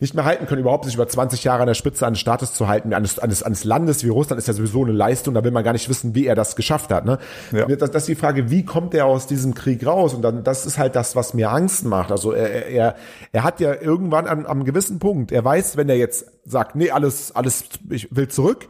nicht 0.00 0.14
mehr 0.14 0.24
halten 0.24 0.46
können, 0.46 0.60
überhaupt 0.60 0.84
sich 0.84 0.94
über 0.94 1.06
20 1.06 1.44
Jahre 1.44 1.62
an 1.62 1.66
der 1.66 1.74
Spitze 1.74 2.06
eines 2.06 2.18
Staates 2.18 2.52
zu 2.52 2.68
halten, 2.68 2.92
eines, 2.92 3.18
eines, 3.18 3.42
eines 3.42 3.64
Landes 3.64 4.04
wie 4.04 4.08
Russland 4.08 4.38
ist 4.38 4.48
ja 4.48 4.54
sowieso 4.54 4.82
eine 4.82 4.92
Leistung, 4.92 5.34
da 5.34 5.44
will 5.44 5.50
man 5.50 5.64
gar 5.64 5.72
nicht 5.72 5.88
wissen, 5.88 6.14
wie 6.14 6.26
er 6.26 6.34
das 6.34 6.56
geschafft 6.56 6.90
hat. 6.90 7.04
Ne? 7.04 7.18
Ja. 7.52 7.66
Das, 7.66 7.90
das 7.90 8.02
ist 8.02 8.08
die 8.08 8.14
Frage, 8.14 8.50
wie 8.50 8.64
kommt 8.64 8.94
er 8.94 9.06
aus 9.06 9.26
diesem 9.26 9.54
Krieg 9.54 9.86
raus? 9.86 10.14
Und 10.14 10.22
dann, 10.22 10.44
das 10.44 10.66
ist 10.66 10.78
halt 10.78 10.96
das, 10.96 11.16
was 11.16 11.34
mir 11.34 11.50
Angst 11.50 11.84
macht. 11.84 12.10
Also 12.10 12.32
er, 12.32 12.66
er, 12.66 12.96
er 13.32 13.44
hat 13.44 13.60
ja 13.60 13.74
irgendwann 13.74 14.26
an, 14.26 14.46
am 14.46 14.64
gewissen 14.64 14.98
Punkt, 14.98 15.32
er 15.32 15.44
weiß, 15.44 15.76
wenn 15.76 15.88
er 15.88 15.96
jetzt 15.96 16.26
sagt, 16.44 16.76
nee, 16.76 16.90
alles, 16.90 17.34
alles, 17.34 17.64
ich 17.88 18.14
will 18.14 18.28
zurück, 18.28 18.68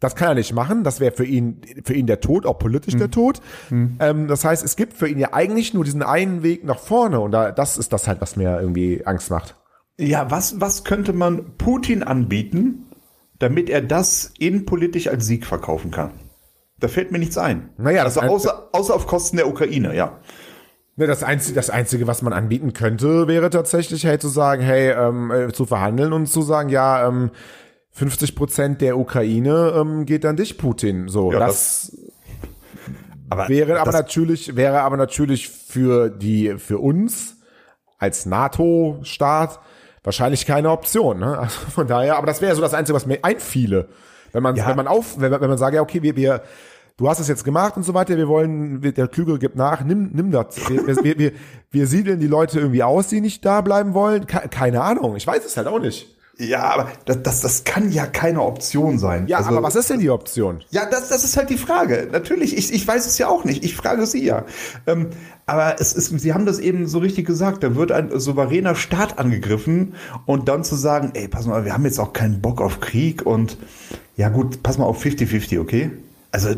das 0.00 0.16
kann 0.16 0.28
er 0.28 0.34
nicht 0.34 0.52
machen. 0.52 0.84
Das 0.84 1.00
wäre 1.00 1.12
für 1.12 1.24
ihn, 1.24 1.62
für 1.84 1.94
ihn 1.94 2.06
der 2.06 2.20
Tod, 2.20 2.44
auch 2.44 2.58
politisch 2.58 2.92
hm. 2.94 3.00
der 3.00 3.10
Tod. 3.10 3.40
Hm. 3.68 3.96
Ähm, 4.00 4.28
das 4.28 4.44
heißt, 4.44 4.62
es 4.62 4.76
gibt 4.76 4.92
für 4.92 5.08
ihn 5.08 5.18
ja 5.18 5.32
eigentlich 5.32 5.72
nur 5.72 5.84
diesen 5.84 6.02
einen 6.02 6.42
Weg 6.42 6.64
nach 6.64 6.78
vorne. 6.78 7.20
Und 7.20 7.32
da, 7.32 7.52
das 7.52 7.78
ist 7.78 7.92
das 7.92 8.06
halt, 8.06 8.20
was 8.20 8.36
mir 8.36 8.60
irgendwie 8.60 9.06
Angst 9.06 9.30
macht. 9.30 9.56
Ja, 9.98 10.30
was, 10.30 10.60
was 10.60 10.84
könnte 10.84 11.12
man 11.12 11.56
Putin 11.56 12.02
anbieten, 12.02 12.86
damit 13.38 13.70
er 13.70 13.80
das 13.80 14.32
innenpolitisch 14.38 15.08
als 15.08 15.26
Sieg 15.26 15.46
verkaufen 15.46 15.90
kann? 15.90 16.12
Da 16.80 16.88
fällt 16.88 17.12
mir 17.12 17.18
nichts 17.18 17.38
ein. 17.38 17.70
Naja, 17.78 18.02
also 18.02 18.20
außer, 18.20 18.70
außer 18.72 18.94
auf 18.94 19.06
Kosten 19.06 19.36
der 19.36 19.48
Ukraine, 19.48 19.94
ja. 19.94 20.18
Ne, 20.96 21.06
das 21.06 21.22
Einzige, 21.22 21.54
das 21.54 21.70
Einzige, 21.70 22.06
was 22.06 22.22
man 22.22 22.32
anbieten 22.32 22.72
könnte, 22.72 23.26
wäre 23.26 23.50
tatsächlich, 23.50 24.04
hey, 24.04 24.18
zu 24.18 24.28
sagen, 24.28 24.62
hey, 24.62 24.90
ähm, 24.90 25.30
äh, 25.30 25.52
zu 25.52 25.66
verhandeln 25.66 26.12
und 26.12 26.26
zu 26.26 26.42
sagen, 26.42 26.68
ja, 26.68 27.08
ähm, 27.08 27.30
50 27.90 28.34
Prozent 28.34 28.80
der 28.80 28.98
Ukraine 28.98 29.72
ähm, 29.76 30.04
geht 30.04 30.24
an 30.24 30.36
dich, 30.36 30.58
Putin. 30.58 31.08
So, 31.08 31.32
ja, 31.32 31.38
das, 31.38 31.92
das 31.92 31.98
aber 33.30 33.48
wäre 33.48 33.80
aber 33.80 33.92
natürlich, 33.92 34.56
wäre 34.56 34.82
aber 34.82 34.96
natürlich 34.96 35.48
für 35.48 36.10
die, 36.10 36.56
für 36.58 36.78
uns 36.78 37.36
als 37.98 38.26
NATO-Staat 38.26 39.60
wahrscheinlich 40.04 40.46
keine 40.46 40.70
Option. 40.70 41.18
Ne? 41.18 41.38
Also 41.38 41.58
von 41.74 41.88
daher, 41.88 42.16
aber 42.16 42.26
das 42.26 42.40
wäre 42.40 42.54
so 42.54 42.60
das 42.60 42.74
Einzige, 42.74 42.94
was 42.94 43.06
mir 43.06 43.18
einfiele. 43.22 43.88
Wenn 44.32 44.42
man, 44.42 44.54
ja. 44.54 44.68
wenn 44.68 44.76
man 44.76 44.86
auf, 44.86 45.18
wenn, 45.18 45.32
wenn 45.32 45.48
man 45.48 45.58
sagt, 45.58 45.74
ja, 45.74 45.80
okay, 45.80 46.02
wir, 46.02 46.14
wir, 46.16 46.42
du 46.96 47.08
hast 47.08 47.20
es 47.20 47.28
jetzt 47.28 47.44
gemacht 47.44 47.76
und 47.76 47.82
so 47.84 47.94
weiter, 47.94 48.16
wir 48.16 48.28
wollen, 48.28 48.80
der 48.80 49.08
Klügere 49.08 49.38
gibt 49.38 49.56
nach, 49.56 49.82
nimm, 49.82 50.10
nimm 50.12 50.30
das. 50.30 50.68
Wir, 50.68 50.86
wir, 50.86 51.18
wir, 51.18 51.32
wir 51.70 51.86
siedeln 51.86 52.20
die 52.20 52.26
Leute 52.26 52.60
irgendwie 52.60 52.82
aus, 52.82 53.08
die 53.08 53.20
nicht 53.20 53.44
da 53.44 53.60
bleiben 53.60 53.94
wollen. 53.94 54.26
Keine 54.26 54.82
Ahnung, 54.82 55.16
ich 55.16 55.26
weiß 55.26 55.44
es 55.44 55.56
halt 55.56 55.66
auch 55.66 55.80
nicht. 55.80 56.14
Ja, 56.36 56.62
aber 56.64 56.88
das, 57.04 57.22
das, 57.22 57.40
das 57.42 57.64
kann 57.64 57.92
ja 57.92 58.06
keine 58.06 58.42
Option 58.42 58.98
sein. 58.98 59.28
Ja, 59.28 59.38
also, 59.38 59.50
aber 59.50 59.62
was 59.62 59.76
ist 59.76 59.90
denn 59.90 60.00
die 60.00 60.10
Option? 60.10 60.64
Ja, 60.70 60.84
das, 60.84 61.08
das 61.08 61.22
ist 61.22 61.36
halt 61.36 61.48
die 61.48 61.58
Frage. 61.58 62.08
Natürlich, 62.10 62.56
ich, 62.56 62.72
ich 62.72 62.86
weiß 62.86 63.06
es 63.06 63.18
ja 63.18 63.28
auch 63.28 63.44
nicht. 63.44 63.64
Ich 63.64 63.76
frage 63.76 64.04
Sie 64.06 64.24
ja. 64.24 64.44
Ähm, 64.86 65.10
aber 65.46 65.76
es 65.78 65.92
ist, 65.92 66.18
Sie 66.18 66.32
haben 66.32 66.46
das 66.46 66.58
eben 66.58 66.86
so 66.86 66.98
richtig 66.98 67.26
gesagt. 67.26 67.62
Da 67.62 67.76
wird 67.76 67.92
ein 67.92 68.18
souveräner 68.18 68.74
Staat 68.74 69.18
angegriffen 69.18 69.94
und 70.24 70.48
dann 70.48 70.64
zu 70.64 70.74
sagen, 70.74 71.10
ey, 71.14 71.28
pass 71.28 71.46
mal, 71.46 71.64
wir 71.64 71.74
haben 71.74 71.84
jetzt 71.84 72.00
auch 72.00 72.12
keinen 72.12 72.40
Bock 72.40 72.60
auf 72.60 72.80
Krieg 72.80 73.26
und 73.26 73.58
ja 74.16 74.30
gut, 74.30 74.62
pass 74.62 74.78
mal 74.78 74.86
auf 74.86 75.04
50-50, 75.04 75.60
okay? 75.60 75.90
Also 76.32 76.54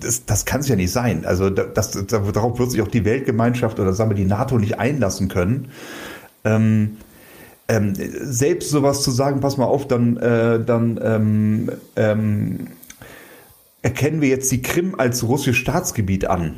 das, 0.00 0.24
das 0.24 0.44
kann 0.44 0.60
es 0.60 0.68
ja 0.68 0.74
nicht 0.74 0.90
sein. 0.90 1.24
Also 1.24 1.50
das, 1.50 1.92
das, 1.92 2.06
darauf 2.06 2.58
wird 2.58 2.70
sich 2.70 2.82
auch 2.82 2.88
die 2.88 3.04
Weltgemeinschaft 3.04 3.78
oder 3.78 3.92
sagen 3.92 4.10
wir 4.10 4.16
die 4.16 4.24
NATO 4.24 4.58
nicht 4.58 4.78
einlassen 4.78 5.28
können. 5.28 5.68
Ähm, 6.44 6.96
ähm, 7.68 7.92
selbst 7.94 8.70
sowas 8.70 9.02
zu 9.02 9.12
sagen, 9.12 9.40
pass 9.40 9.56
mal 9.56 9.66
auf, 9.66 9.86
dann, 9.86 10.16
äh, 10.16 10.64
dann 10.64 10.98
ähm, 11.02 11.70
ähm, 11.94 12.66
erkennen 13.82 14.20
wir 14.20 14.28
jetzt 14.28 14.50
die 14.50 14.62
Krim 14.62 14.96
als 14.98 15.22
russisches 15.22 15.58
Staatsgebiet 15.58 16.26
an. 16.26 16.56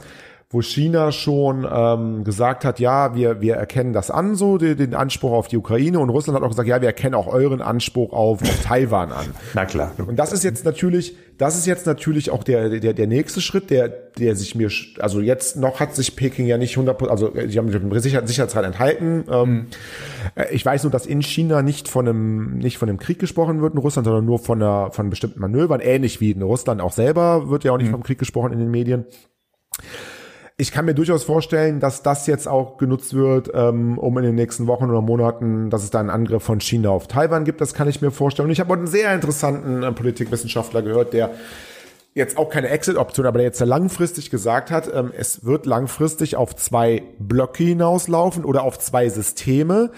wo 0.54 0.62
China 0.62 1.10
schon 1.10 1.66
ähm, 1.70 2.22
gesagt 2.22 2.64
hat, 2.64 2.78
ja, 2.78 3.14
wir, 3.16 3.40
wir 3.40 3.56
erkennen 3.56 3.92
das 3.92 4.10
an, 4.10 4.36
so 4.36 4.56
den, 4.56 4.76
den 4.76 4.94
Anspruch 4.94 5.32
auf 5.32 5.48
die 5.48 5.56
Ukraine 5.56 5.98
und 5.98 6.10
Russland 6.10 6.36
hat 6.36 6.44
auch 6.44 6.50
gesagt, 6.50 6.68
ja, 6.68 6.80
wir 6.80 6.86
erkennen 6.86 7.16
auch 7.16 7.26
euren 7.26 7.60
Anspruch 7.60 8.12
auf, 8.12 8.40
auf 8.40 8.62
Taiwan 8.62 9.10
an. 9.10 9.26
Na 9.54 9.64
klar. 9.64 9.90
Und 10.06 10.16
das 10.16 10.32
ist 10.32 10.44
jetzt 10.44 10.64
natürlich, 10.64 11.16
das 11.38 11.58
ist 11.58 11.66
jetzt 11.66 11.86
natürlich 11.86 12.30
auch 12.30 12.44
der, 12.44 12.68
der, 12.78 12.92
der 12.92 13.06
nächste 13.08 13.40
Schritt, 13.40 13.68
der, 13.68 13.88
der 13.88 14.36
sich 14.36 14.54
mir, 14.54 14.70
also 15.00 15.20
jetzt 15.20 15.56
noch 15.56 15.80
hat 15.80 15.96
sich 15.96 16.14
Peking 16.14 16.46
ja 16.46 16.56
nicht 16.56 16.76
100, 16.76 17.02
also 17.10 17.30
die 17.30 17.58
haben 17.58 17.70
den 17.72 18.00
Sicherheitsrat 18.00 18.64
enthalten. 18.64 19.24
Ähm, 19.28 19.50
mhm. 19.50 19.66
Ich 20.52 20.64
weiß 20.64 20.84
nur, 20.84 20.92
dass 20.92 21.04
in 21.04 21.20
China 21.20 21.62
nicht 21.62 21.88
von 21.88 22.06
einem, 22.06 22.58
nicht 22.58 22.78
von 22.78 22.88
einem 22.88 22.98
Krieg 22.98 23.18
gesprochen 23.18 23.60
wird 23.60 23.74
in 23.74 23.80
Russland, 23.80 24.06
sondern 24.06 24.24
nur 24.24 24.38
von 24.38 24.62
einer, 24.62 24.92
von 24.92 25.10
bestimmten 25.10 25.40
Manövern, 25.40 25.80
ähnlich 25.80 26.20
wie 26.20 26.30
in 26.30 26.42
Russland 26.42 26.80
auch 26.80 26.92
selber 26.92 27.50
wird 27.50 27.64
ja 27.64 27.72
auch 27.72 27.78
nicht 27.78 27.88
mhm. 27.88 27.92
vom 27.92 28.02
Krieg 28.04 28.20
gesprochen 28.20 28.52
in 28.52 28.60
den 28.60 28.70
Medien 28.70 29.04
ich 30.56 30.70
kann 30.70 30.84
mir 30.84 30.94
durchaus 30.94 31.24
vorstellen, 31.24 31.80
dass 31.80 32.02
das 32.02 32.28
jetzt 32.28 32.46
auch 32.46 32.76
genutzt 32.76 33.14
wird, 33.14 33.50
ähm, 33.54 33.98
um 33.98 34.16
in 34.18 34.24
den 34.24 34.36
nächsten 34.36 34.68
Wochen 34.68 34.88
oder 34.88 35.00
Monaten, 35.00 35.68
dass 35.68 35.82
es 35.82 35.90
da 35.90 35.98
einen 35.98 36.10
Angriff 36.10 36.44
von 36.44 36.60
China 36.60 36.90
auf 36.90 37.08
Taiwan 37.08 37.44
gibt. 37.44 37.60
Das 37.60 37.74
kann 37.74 37.88
ich 37.88 38.00
mir 38.00 38.12
vorstellen. 38.12 38.46
Und 38.46 38.52
ich 38.52 38.60
habe 38.60 38.74
einen 38.74 38.86
sehr 38.86 39.12
interessanten 39.12 39.82
äh, 39.82 39.90
Politikwissenschaftler 39.90 40.82
gehört, 40.82 41.12
der 41.12 41.30
jetzt 42.14 42.38
auch 42.38 42.48
keine 42.48 42.68
Exit-Option, 42.68 43.26
aber 43.26 43.38
der 43.38 43.46
jetzt 43.46 43.58
langfristig 43.58 44.30
gesagt 44.30 44.70
hat, 44.70 44.88
ähm, 44.94 45.12
es 45.16 45.44
wird 45.44 45.66
langfristig 45.66 46.36
auf 46.36 46.54
zwei 46.54 47.02
Blöcke 47.18 47.64
hinauslaufen 47.64 48.44
oder 48.44 48.62
auf 48.62 48.78
zwei 48.78 49.08
Systeme. 49.08 49.90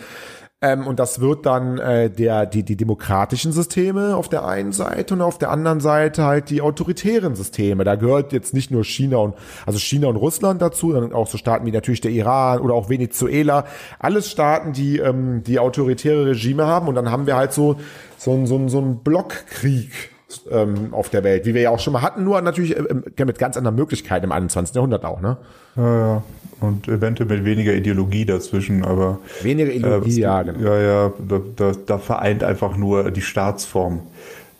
Ähm, 0.62 0.86
und 0.86 0.98
das 0.98 1.20
wird 1.20 1.44
dann 1.44 1.76
äh, 1.78 2.10
der, 2.10 2.46
die, 2.46 2.62
die 2.62 2.76
demokratischen 2.76 3.52
Systeme 3.52 4.16
auf 4.16 4.30
der 4.30 4.46
einen 4.46 4.72
Seite 4.72 5.12
und 5.12 5.20
auf 5.20 5.36
der 5.36 5.50
anderen 5.50 5.80
Seite 5.80 6.25
halt 6.25 6.48
die 6.48 6.62
autoritären 6.62 7.36
Systeme. 7.36 7.84
Da 7.84 7.96
gehört 7.96 8.32
jetzt 8.32 8.54
nicht 8.54 8.70
nur 8.70 8.82
China 8.82 9.18
und, 9.18 9.34
also 9.66 9.78
China 9.78 10.08
und 10.08 10.16
Russland 10.16 10.62
dazu, 10.62 10.92
sondern 10.92 11.12
auch 11.12 11.26
so 11.26 11.36
Staaten 11.36 11.66
wie 11.66 11.72
natürlich 11.72 12.00
der 12.00 12.10
Iran 12.10 12.60
oder 12.60 12.72
auch 12.72 12.88
Venezuela. 12.88 13.66
Alles 13.98 14.30
Staaten, 14.30 14.72
die, 14.72 14.98
ähm, 14.98 15.42
die 15.42 15.58
autoritäre 15.58 16.25
Regime 16.25 16.64
haben. 16.64 16.88
Und 16.88 16.94
dann 16.94 17.10
haben 17.10 17.26
wir 17.26 17.36
halt 17.36 17.52
so, 17.52 17.76
so, 18.16 18.46
so, 18.46 18.68
so 18.68 18.78
einen 18.78 19.00
Blockkrieg 19.00 20.15
ähm, 20.50 20.92
auf 20.92 21.09
der 21.09 21.25
Welt, 21.25 21.47
wie 21.47 21.54
wir 21.54 21.62
ja 21.62 21.71
auch 21.71 21.78
schon 21.78 21.92
mal 21.92 22.02
hatten, 22.02 22.25
nur 22.25 22.40
natürlich 22.40 22.76
äh, 22.76 23.25
mit 23.25 23.38
ganz 23.38 23.56
anderen 23.56 23.76
Möglichkeiten 23.76 24.25
im 24.25 24.33
21. 24.33 24.75
Jahrhundert 24.75 25.04
auch, 25.04 25.21
ne? 25.21 25.37
Ja, 25.76 25.99
ja. 25.99 26.23
Und 26.59 26.88
eventuell 26.88 27.28
mit 27.28 27.45
weniger 27.45 27.75
Ideologie 27.75 28.25
dazwischen, 28.25 28.85
aber. 28.85 29.18
Weniger 29.42 29.71
äh, 29.71 29.76
Ideologie, 29.76 30.18
äh, 30.18 30.23
ja, 30.23 30.42
genau. 30.42 30.61
Ja, 30.61 30.80
ja, 30.80 31.12
da, 31.28 31.40
da, 31.54 31.73
da 31.87 31.99
vereint 31.99 32.42
einfach 32.42 32.76
nur 32.76 33.11
die 33.11 33.21
Staatsform 33.21 34.00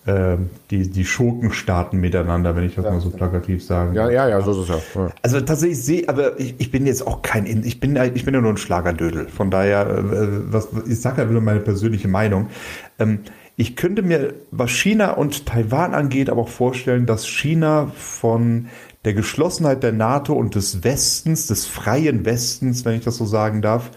äh, 0.07 0.37
die, 0.71 0.89
die 0.89 1.05
Schurkenstaaten 1.05 1.99
miteinander, 1.99 2.55
wenn 2.55 2.65
ich 2.65 2.77
das 2.77 2.85
ja. 2.85 2.93
mal 2.93 3.01
so 3.01 3.11
plakativ 3.11 3.65
sagen 3.65 3.95
Ja, 3.95 4.09
ja, 4.09 4.29
ja, 4.29 4.41
so 4.41 4.53
ist 4.53 4.69
es 4.71 4.95
ja. 4.95 5.03
ja. 5.03 5.11
Also 5.23 5.41
tatsächlich 5.41 5.83
sehe, 5.83 6.09
aber 6.09 6.39
ich, 6.39 6.55
ich 6.59 6.71
bin 6.71 6.87
jetzt 6.87 7.05
auch 7.05 7.23
kein, 7.23 7.47
ich 7.47 7.81
bin, 7.81 7.99
ich 8.15 8.25
bin 8.25 8.33
ja 8.33 8.41
nur 8.41 8.53
ein 8.53 8.57
Schlagerdödel. 8.57 9.27
Von 9.29 9.51
daher, 9.51 9.89
äh, 9.89 10.53
was, 10.53 10.69
ich 10.87 11.01
sage 11.01 11.23
ja 11.23 11.31
wieder 11.31 11.41
meine 11.41 11.61
persönliche 11.61 12.07
Meinung. 12.07 12.49
Ähm, 13.01 13.21
ich 13.57 13.75
könnte 13.75 14.03
mir, 14.03 14.35
was 14.51 14.71
China 14.71 15.13
und 15.13 15.47
Taiwan 15.47 15.95
angeht, 15.95 16.29
aber 16.29 16.43
auch 16.43 16.49
vorstellen, 16.49 17.07
dass 17.07 17.27
China 17.27 17.91
von 17.97 18.69
der 19.05 19.15
Geschlossenheit 19.15 19.83
der 19.83 19.93
NATO 19.93 20.35
und 20.35 20.55
des 20.55 20.85
Westens, 20.85 21.47
des 21.47 21.65
freien 21.65 22.27
Westens, 22.27 22.85
wenn 22.85 22.97
ich 22.97 23.05
das 23.05 23.17
so 23.17 23.25
sagen 23.25 23.63
darf, 23.63 23.91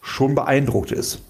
schon 0.00 0.34
beeindruckt 0.34 0.92
ist. 0.92 1.22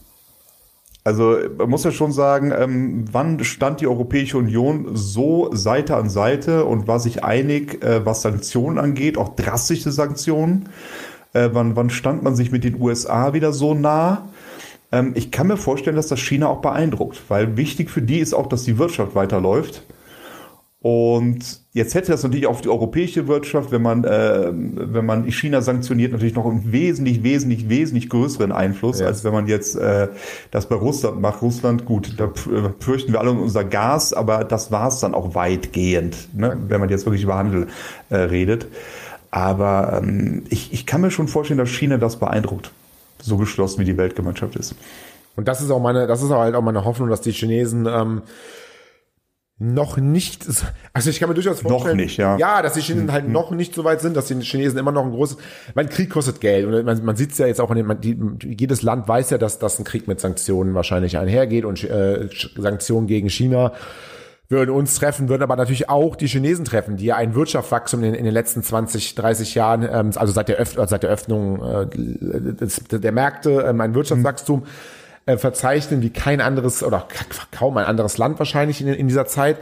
Also 1.04 1.38
man 1.56 1.70
muss 1.70 1.84
ja 1.84 1.92
schon 1.92 2.12
sagen, 2.12 2.52
ähm, 2.54 3.06
wann 3.10 3.42
stand 3.42 3.80
die 3.80 3.86
Europäische 3.86 4.36
Union 4.36 4.90
so 4.92 5.50
Seite 5.54 5.96
an 5.96 6.10
Seite 6.10 6.66
und 6.66 6.86
war 6.86 7.00
sich 7.00 7.24
einig, 7.24 7.82
äh, 7.82 8.04
was 8.04 8.20
Sanktionen 8.20 8.78
angeht, 8.78 9.16
auch 9.16 9.34
drastische 9.34 9.90
Sanktionen? 9.90 10.68
Äh, 11.32 11.50
wann, 11.52 11.76
wann 11.76 11.88
stand 11.88 12.22
man 12.22 12.36
sich 12.36 12.52
mit 12.52 12.64
den 12.64 12.78
USA 12.78 13.32
wieder 13.32 13.52
so 13.52 13.72
nah? 13.72 14.28
Ähm, 14.92 15.12
ich 15.14 15.30
kann 15.30 15.46
mir 15.46 15.56
vorstellen, 15.56 15.96
dass 15.96 16.08
das 16.08 16.20
China 16.20 16.48
auch 16.48 16.60
beeindruckt, 16.60 17.22
weil 17.28 17.56
wichtig 17.56 17.90
für 17.90 18.02
die 18.02 18.18
ist 18.18 18.34
auch, 18.34 18.46
dass 18.46 18.64
die 18.64 18.78
Wirtschaft 18.78 19.14
weiterläuft. 19.14 19.84
Und 20.82 21.60
jetzt 21.74 21.94
hätte 21.94 22.10
das 22.10 22.22
natürlich 22.22 22.46
auf 22.46 22.62
die 22.62 22.70
europäische 22.70 23.28
Wirtschaft, 23.28 23.70
wenn 23.70 23.82
man, 23.82 24.02
äh, 24.04 24.50
wenn 24.50 25.04
man 25.04 25.30
China 25.30 25.60
sanktioniert, 25.60 26.12
natürlich 26.12 26.34
noch 26.34 26.46
einen 26.46 26.72
wesentlich, 26.72 27.22
wesentlich, 27.22 27.68
wesentlich 27.68 28.08
größeren 28.08 28.50
Einfluss, 28.50 28.98
ja. 28.98 29.06
als 29.06 29.22
wenn 29.22 29.34
man 29.34 29.46
jetzt 29.46 29.76
äh, 29.76 30.08
das 30.50 30.70
bei 30.70 30.76
Russland 30.76 31.20
macht. 31.20 31.42
Russland, 31.42 31.84
gut, 31.84 32.14
da 32.18 32.24
äh, 32.24 32.70
fürchten 32.78 33.12
wir 33.12 33.20
alle 33.20 33.32
unser 33.32 33.62
Gas, 33.62 34.14
aber 34.14 34.42
das 34.42 34.72
war 34.72 34.88
es 34.88 35.00
dann 35.00 35.14
auch 35.14 35.34
weitgehend, 35.34 36.34
ne, 36.34 36.56
wenn 36.68 36.80
man 36.80 36.88
jetzt 36.88 37.04
wirklich 37.04 37.24
über 37.24 37.36
Handel 37.36 37.66
äh, 38.08 38.16
redet. 38.16 38.66
Aber 39.30 40.00
ähm, 40.02 40.44
ich, 40.48 40.72
ich 40.72 40.86
kann 40.86 41.02
mir 41.02 41.10
schon 41.10 41.28
vorstellen, 41.28 41.58
dass 41.58 41.68
China 41.68 41.98
das 41.98 42.16
beeindruckt 42.16 42.72
so 43.22 43.36
geschlossen 43.36 43.80
wie 43.80 43.84
die 43.84 43.96
Weltgemeinschaft 43.96 44.56
ist. 44.56 44.74
Und 45.36 45.48
das 45.48 45.60
ist 45.60 45.70
auch 45.70 45.80
meine, 45.80 46.06
das 46.06 46.22
ist 46.22 46.30
halt 46.30 46.54
auch 46.54 46.62
meine 46.62 46.84
Hoffnung, 46.84 47.08
dass 47.08 47.20
die 47.20 47.32
Chinesen 47.32 47.86
ähm, 47.86 48.22
noch 49.62 49.98
nicht, 49.98 50.46
also 50.94 51.10
ich 51.10 51.20
kann 51.20 51.28
mir 51.28 51.34
durchaus 51.34 51.60
vorstellen, 51.60 51.96
noch 51.96 52.02
nicht, 52.02 52.16
ja. 52.16 52.38
ja, 52.38 52.62
dass 52.62 52.72
die 52.72 52.80
Chinesen 52.80 53.12
halt 53.12 53.26
mhm. 53.26 53.32
noch 53.32 53.50
nicht 53.50 53.74
so 53.74 53.84
weit 53.84 54.00
sind, 54.00 54.16
dass 54.16 54.26
die 54.26 54.40
Chinesen 54.40 54.78
immer 54.78 54.90
noch 54.90 55.04
ein 55.04 55.10
großes, 55.10 55.36
mein 55.74 55.90
Krieg 55.90 56.08
kostet 56.08 56.40
Geld 56.40 56.66
und 56.66 56.84
man, 56.84 57.04
man 57.04 57.14
sieht 57.14 57.32
es 57.32 57.38
ja 57.38 57.46
jetzt 57.46 57.60
auch 57.60 57.70
in 57.70 57.76
den, 57.76 57.86
man, 57.86 58.00
die, 58.00 58.18
jedes 58.42 58.80
Land 58.80 59.06
weiß 59.06 59.28
ja, 59.30 59.38
dass, 59.38 59.58
dass 59.58 59.78
ein 59.78 59.84
Krieg 59.84 60.08
mit 60.08 60.18
Sanktionen 60.18 60.74
wahrscheinlich 60.74 61.18
einhergeht 61.18 61.66
und 61.66 61.84
äh, 61.84 62.30
Sanktionen 62.56 63.06
gegen 63.06 63.28
China 63.28 63.72
würden 64.50 64.70
uns 64.70 64.96
treffen, 64.96 65.28
würden 65.28 65.42
aber 65.42 65.56
natürlich 65.56 65.88
auch 65.88 66.16
die 66.16 66.26
Chinesen 66.26 66.64
treffen, 66.64 66.96
die 66.96 67.06
ja 67.06 67.16
ein 67.16 67.34
Wirtschaftswachstum 67.34 68.02
in, 68.02 68.14
in 68.14 68.24
den 68.24 68.34
letzten 68.34 68.62
20, 68.62 69.14
30 69.14 69.54
Jahren, 69.54 69.82
ähm, 69.82 70.10
also 70.16 70.32
seit 70.32 70.48
der, 70.48 70.58
Öff 70.58 70.74
seit 70.74 71.02
der 71.02 71.10
Öffnung 71.10 71.62
äh, 71.62 71.86
des, 71.86 72.82
der 72.90 73.12
Märkte, 73.12 73.64
ähm, 73.66 73.80
ein 73.80 73.94
Wirtschaftswachstum 73.94 74.64
äh, 75.26 75.36
verzeichnen 75.36 76.02
wie 76.02 76.10
kein 76.10 76.40
anderes 76.40 76.82
oder 76.82 77.06
kaum 77.52 77.76
ein 77.76 77.86
anderes 77.86 78.18
Land 78.18 78.38
wahrscheinlich 78.40 78.80
in, 78.80 78.88
in 78.88 79.06
dieser 79.06 79.26
Zeit. 79.26 79.56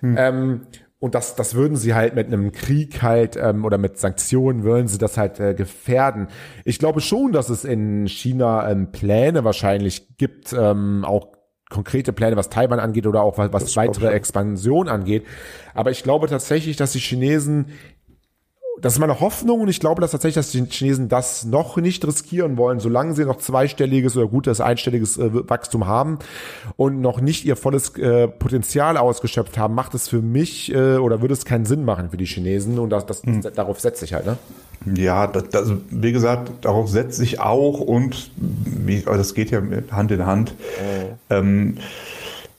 Hm. 0.00 0.16
Ähm, 0.18 0.60
und 0.98 1.14
das, 1.14 1.36
das 1.36 1.54
würden 1.54 1.76
sie 1.76 1.94
halt 1.94 2.14
mit 2.14 2.28
einem 2.28 2.52
Krieg 2.52 3.02
halt 3.02 3.36
ähm, 3.36 3.64
oder 3.64 3.76
mit 3.78 3.98
Sanktionen 3.98 4.62
würden 4.62 4.88
sie 4.88 4.98
das 4.98 5.18
halt 5.18 5.38
äh, 5.40 5.54
gefährden. 5.54 6.28
Ich 6.64 6.78
glaube 6.78 7.00
schon, 7.00 7.32
dass 7.32 7.50
es 7.50 7.64
in 7.64 8.08
China 8.08 8.70
ähm, 8.70 8.90
Pläne 8.90 9.44
wahrscheinlich 9.44 10.16
gibt, 10.16 10.54
ähm, 10.54 11.04
auch 11.04 11.33
konkrete 11.74 12.12
Pläne, 12.12 12.36
was 12.36 12.48
Taiwan 12.50 12.78
angeht 12.78 13.06
oder 13.06 13.22
auch 13.22 13.36
was, 13.36 13.52
was 13.52 13.76
weitere 13.76 14.12
Expansion 14.12 14.88
angeht. 14.88 15.24
Aber 15.74 15.90
ich 15.90 16.04
glaube 16.04 16.28
tatsächlich, 16.28 16.76
dass 16.76 16.92
die 16.92 17.00
Chinesen 17.00 17.66
das 18.80 18.94
ist 18.94 18.98
meine 18.98 19.20
Hoffnung 19.20 19.60
und 19.60 19.68
ich 19.68 19.80
glaube 19.80 20.00
dass 20.00 20.10
tatsächlich, 20.10 20.34
dass 20.34 20.50
die 20.50 20.64
Chinesen 20.64 21.08
das 21.08 21.44
noch 21.44 21.76
nicht 21.76 22.04
riskieren 22.06 22.56
wollen, 22.56 22.80
solange 22.80 23.14
sie 23.14 23.24
noch 23.24 23.38
zweistelliges 23.38 24.16
oder 24.16 24.26
gutes 24.26 24.60
einstelliges 24.60 25.16
äh, 25.16 25.48
Wachstum 25.48 25.86
haben 25.86 26.18
und 26.76 27.00
noch 27.00 27.20
nicht 27.20 27.44
ihr 27.44 27.56
volles 27.56 27.96
äh, 27.96 28.28
Potenzial 28.28 28.96
ausgeschöpft 28.96 29.56
haben, 29.58 29.74
macht 29.74 29.94
es 29.94 30.08
für 30.08 30.20
mich 30.20 30.72
äh, 30.72 30.96
oder 30.96 31.20
würde 31.20 31.34
es 31.34 31.44
keinen 31.44 31.64
Sinn 31.64 31.84
machen 31.84 32.10
für 32.10 32.16
die 32.16 32.26
Chinesen 32.26 32.78
und 32.78 32.90
das, 32.90 33.06
das, 33.06 33.22
hm. 33.22 33.42
darauf 33.54 33.80
setze 33.80 34.04
ich 34.04 34.12
halt. 34.12 34.26
Ne? 34.26 34.36
Ja, 34.96 35.28
das, 35.28 35.48
das, 35.50 35.72
wie 35.90 36.12
gesagt, 36.12 36.50
darauf 36.62 36.88
setze 36.88 37.22
ich 37.22 37.40
auch 37.40 37.80
und 37.80 38.30
wie, 38.36 39.00
das 39.00 39.34
geht 39.34 39.50
ja 39.50 39.62
Hand 39.92 40.10
in 40.10 40.26
Hand. 40.26 40.54
Ähm, 41.38 41.78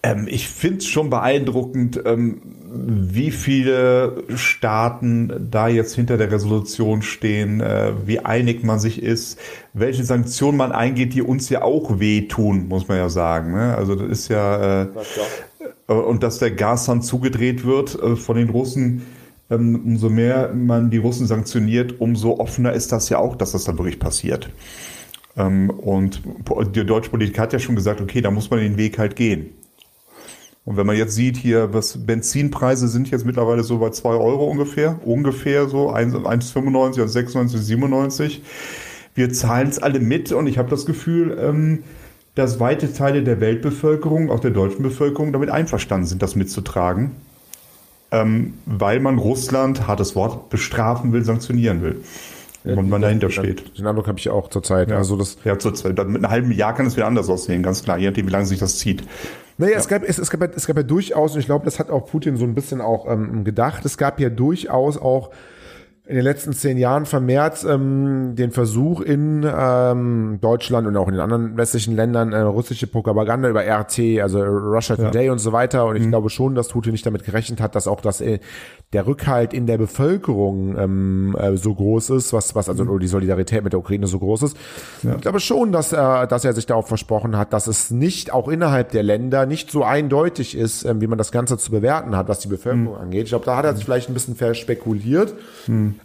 ähm, 0.05 0.27
ich 0.29 0.47
finde 0.47 0.77
es 0.77 0.85
schon 0.85 1.09
beeindruckend, 1.09 1.99
ähm, 2.05 2.41
wie 2.71 3.31
viele 3.31 4.23
Staaten 4.35 5.47
da 5.49 5.67
jetzt 5.67 5.95
hinter 5.95 6.17
der 6.17 6.31
Resolution 6.31 7.01
stehen, 7.01 7.61
äh, 7.61 7.93
wie 8.05 8.19
einig 8.19 8.63
man 8.63 8.79
sich 8.79 9.01
ist, 9.01 9.39
welche 9.73 10.03
Sanktionen 10.03 10.57
man 10.57 10.71
eingeht, 10.71 11.13
die 11.13 11.21
uns 11.21 11.49
ja 11.49 11.63
auch 11.63 11.99
wehtun, 11.99 12.67
muss 12.67 12.87
man 12.87 12.97
ja 12.97 13.09
sagen. 13.09 13.53
Ne? 13.53 13.75
Also 13.75 13.95
das 13.95 14.09
ist 14.09 14.27
ja, 14.27 14.83
äh, 14.83 14.87
und 15.87 16.21
dass 16.21 16.37
der 16.37 16.51
Gashahn 16.51 17.01
zugedreht 17.01 17.65
wird 17.65 17.95
äh, 17.99 18.15
von 18.15 18.37
den 18.37 18.49
Russen, 18.49 19.03
ähm, 19.49 19.81
umso 19.85 20.09
mehr 20.09 20.53
man 20.53 20.91
die 20.91 20.97
Russen 20.97 21.25
sanktioniert, 21.25 21.99
umso 21.99 22.39
offener 22.39 22.73
ist 22.73 22.91
das 22.91 23.09
ja 23.09 23.17
auch, 23.17 23.35
dass 23.35 23.53
das 23.53 23.63
dann 23.63 23.77
wirklich 23.77 23.99
passiert. 23.99 24.49
Ähm, 25.37 25.69
und 25.69 26.21
die 26.73 26.85
deutsche 26.85 27.09
Politik 27.09 27.39
hat 27.39 27.53
ja 27.53 27.59
schon 27.59 27.75
gesagt, 27.75 28.01
okay, 28.01 28.21
da 28.21 28.31
muss 28.31 28.49
man 28.49 28.59
den 28.59 28.77
Weg 28.77 28.97
halt 28.97 29.15
gehen. 29.15 29.49
Und 30.65 30.77
wenn 30.77 30.87
man 30.87 30.97
jetzt 30.97 31.13
sieht 31.13 31.37
hier, 31.37 31.73
was 31.73 32.05
Benzinpreise 32.05 32.87
sind 32.87 33.11
jetzt 33.11 33.25
mittlerweile 33.25 33.63
so 33.63 33.77
bei 33.77 33.91
zwei 33.91 34.15
Euro 34.15 34.45
ungefähr, 34.45 34.99
ungefähr 35.05 35.69
so 35.69 35.93
1,95 35.93 37.01
und 37.01 37.07
96, 37.07 37.61
97. 37.61 38.43
Wir 39.13 39.31
zahlen 39.31 39.69
es 39.69 39.77
alle 39.77 39.99
mit 39.99 40.31
und 40.31 40.47
ich 40.47 40.57
habe 40.57 40.69
das 40.69 40.87
Gefühl, 40.87 41.37
ähm, 41.39 41.83
dass 42.33 42.59
weite 42.59 42.91
Teile 42.91 43.23
der 43.23 43.39
Weltbevölkerung, 43.39 44.31
auch 44.31 44.39
der 44.39 44.51
deutschen 44.51 44.81
Bevölkerung, 44.81 45.31
damit 45.31 45.49
einverstanden 45.49 46.07
sind, 46.07 46.21
das 46.21 46.35
mitzutragen, 46.35 47.11
ähm, 48.11 48.55
weil 48.65 48.99
man 48.99 49.19
Russland, 49.19 49.87
hartes 49.87 50.15
Wort, 50.15 50.49
bestrafen 50.49 51.13
will, 51.13 51.23
sanktionieren 51.23 51.81
will. 51.81 52.01
Und 52.65 52.89
man 52.89 53.01
dahinter 53.01 53.29
steht. 53.29 53.77
Den 53.77 53.85
Eindruck 53.87 54.07
habe 54.07 54.17
ich 54.17 54.29
auch 54.29 54.49
zurzeit. 54.49 54.89
Ja. 54.89 54.97
Also 54.97 55.15
das 55.17 55.37
Ja, 55.43 55.57
zurzeit. 55.59 55.91
Mit 56.07 56.23
einem 56.23 56.29
halben 56.29 56.51
Jahr 56.51 56.73
kann 56.73 56.85
es 56.87 56.95
wieder 56.95 57.07
anders 57.07 57.29
aussehen, 57.29 57.61
ganz 57.63 57.83
klar, 57.83 57.97
je 57.97 58.07
nachdem, 58.07 58.27
wie 58.27 58.31
lange 58.31 58.45
sich 58.45 58.59
das 58.59 58.77
zieht. 58.79 59.03
Naja, 59.57 59.77
es, 59.77 59.87
gab, 59.87 60.03
es, 60.03 60.17
es, 60.17 60.29
gab, 60.29 60.41
ja- 60.41 60.49
es 60.53 60.67
gab 60.67 60.75
ja 60.75 60.83
durchaus, 60.83 61.33
und 61.33 61.39
ich 61.39 61.45
glaube, 61.45 61.63
das 61.65 61.79
hat 61.79 61.89
auch 61.89 62.07
Putin 62.07 62.35
so 62.37 62.43
ein 62.43 62.55
bisschen 62.55 62.81
auch 62.81 63.09
ähm, 63.09 63.43
gedacht, 63.45 63.85
es 63.85 63.97
gab 63.97 64.19
ja 64.19 64.29
durchaus 64.29 64.97
auch 64.97 65.29
in 66.07 66.15
den 66.15 66.23
letzten 66.23 66.53
zehn 66.53 66.77
Jahren 66.77 67.07
vermehrt 67.07 67.65
ähm, 67.67 68.35
den 68.35 68.51
Versuch 68.51 69.01
in 69.01 69.43
ähm, 69.43 70.37
Deutschland 70.39 70.85
und 70.85 70.95
auch 70.97 71.07
in 71.07 71.15
den 71.15 71.21
anderen 71.21 71.57
westlichen 71.57 71.95
Ländern 71.95 72.31
äh, 72.31 72.41
russische 72.41 72.85
Propaganda 72.85 73.49
über 73.49 73.61
RT, 73.61 74.21
also 74.21 74.43
Russia 74.43 74.95
Today 74.95 75.31
und 75.31 75.39
so 75.39 75.51
weiter. 75.51 75.85
Und 75.85 75.95
ich 75.95 76.07
glaube 76.07 76.29
schon, 76.29 76.53
dass 76.53 76.67
Putin 76.67 76.91
nicht 76.91 77.07
damit 77.07 77.23
gerechnet 77.23 77.59
hat, 77.59 77.73
dass 77.73 77.87
auch 77.87 78.01
das 78.01 78.21
äh, 78.21 78.37
der 78.93 79.07
Rückhalt 79.07 79.51
in 79.51 79.65
der 79.65 79.79
Bevölkerung 79.79 80.77
ähm, 80.77 81.35
äh, 81.39 81.57
so 81.57 81.73
groß 81.73 82.11
ist, 82.11 82.33
was 82.33 82.53
was 82.53 82.69
also 82.69 82.83
oder 82.83 82.99
die 82.99 83.07
Solidarität 83.07 83.63
mit 83.63 83.73
der 83.73 83.79
Ukraine 83.79 84.05
so 84.05 84.19
groß 84.19 84.43
ist. 84.43 84.57
Ich 85.01 85.21
glaube 85.21 85.39
schon, 85.39 85.71
dass 85.71 85.91
er 85.91 86.27
dass 86.27 86.45
er 86.45 86.53
sich 86.53 86.67
darauf 86.67 86.87
versprochen 86.87 87.35
hat, 87.35 87.51
dass 87.51 87.65
es 87.65 87.89
nicht 87.89 88.31
auch 88.31 88.47
innerhalb 88.47 88.91
der 88.91 89.01
Länder 89.01 89.47
nicht 89.47 89.71
so 89.71 89.83
eindeutig 89.83 90.55
ist, 90.55 90.85
ähm, 90.85 91.01
wie 91.01 91.07
man 91.07 91.17
das 91.17 91.31
Ganze 91.31 91.57
zu 91.57 91.71
bewerten 91.71 92.15
hat, 92.15 92.27
was 92.27 92.39
die 92.41 92.47
Bevölkerung 92.47 92.95
angeht. 92.95 93.23
Ich 93.23 93.29
glaube, 93.29 93.45
da 93.45 93.57
hat 93.57 93.65
er 93.65 93.73
sich 93.73 93.85
vielleicht 93.85 94.07
ein 94.09 94.13
bisschen 94.13 94.35
verspekuliert. 94.35 95.33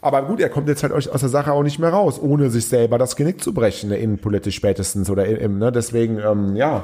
Aber 0.01 0.23
gut, 0.23 0.41
er 0.41 0.49
kommt 0.49 0.69
jetzt 0.69 0.83
halt 0.83 0.93
aus 0.93 1.09
der 1.09 1.29
Sache 1.29 1.53
auch 1.53 1.63
nicht 1.63 1.79
mehr 1.79 1.91
raus, 1.91 2.21
ohne 2.21 2.51
sich 2.51 2.67
selber 2.67 2.99
das 2.99 3.17
Genick 3.17 3.43
zu 3.43 3.53
brechen, 3.55 3.91
ne, 3.91 3.97
innenpolitisch 3.99 4.57
spätestens 4.57 5.11
oder 5.11 5.27
im, 5.27 5.59
ne? 5.59 5.73
Deswegen, 5.73 6.19
ähm, 6.19 6.57
ja. 6.57 6.83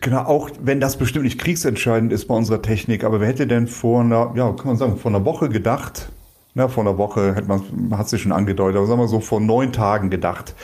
Genau, 0.00 0.20
auch 0.24 0.50
wenn 0.60 0.78
das 0.80 0.96
bestimmt 0.96 1.24
nicht 1.24 1.38
kriegsentscheidend 1.40 2.12
ist 2.12 2.26
bei 2.28 2.34
unserer 2.34 2.60
Technik, 2.62 3.02
aber 3.02 3.20
wer 3.20 3.28
hätte 3.28 3.46
denn 3.46 3.66
vor 3.66 4.00
einer, 4.02 4.32
ja, 4.36 4.52
kann 4.52 4.66
man 4.66 4.76
sagen, 4.76 4.96
vor 4.98 5.10
einer 5.10 5.24
Woche 5.24 5.48
gedacht, 5.48 6.10
na, 6.54 6.68
vor 6.68 6.84
einer 6.84 6.98
Woche 6.98 7.34
hätte 7.34 7.48
man, 7.48 7.62
hat 7.96 8.08
sich 8.08 8.22
schon 8.22 8.32
angedeutet, 8.32 8.76
aber 8.76 8.86
sagen 8.86 9.00
wir 9.00 9.08
so, 9.08 9.20
vor 9.20 9.40
neun 9.40 9.72
Tagen 9.72 10.10
gedacht, 10.10 10.54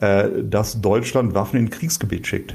äh, 0.00 0.28
dass 0.42 0.80
Deutschland 0.80 1.34
Waffen 1.34 1.58
in 1.58 1.70
Kriegsgebiet 1.70 2.26
schickt. 2.26 2.54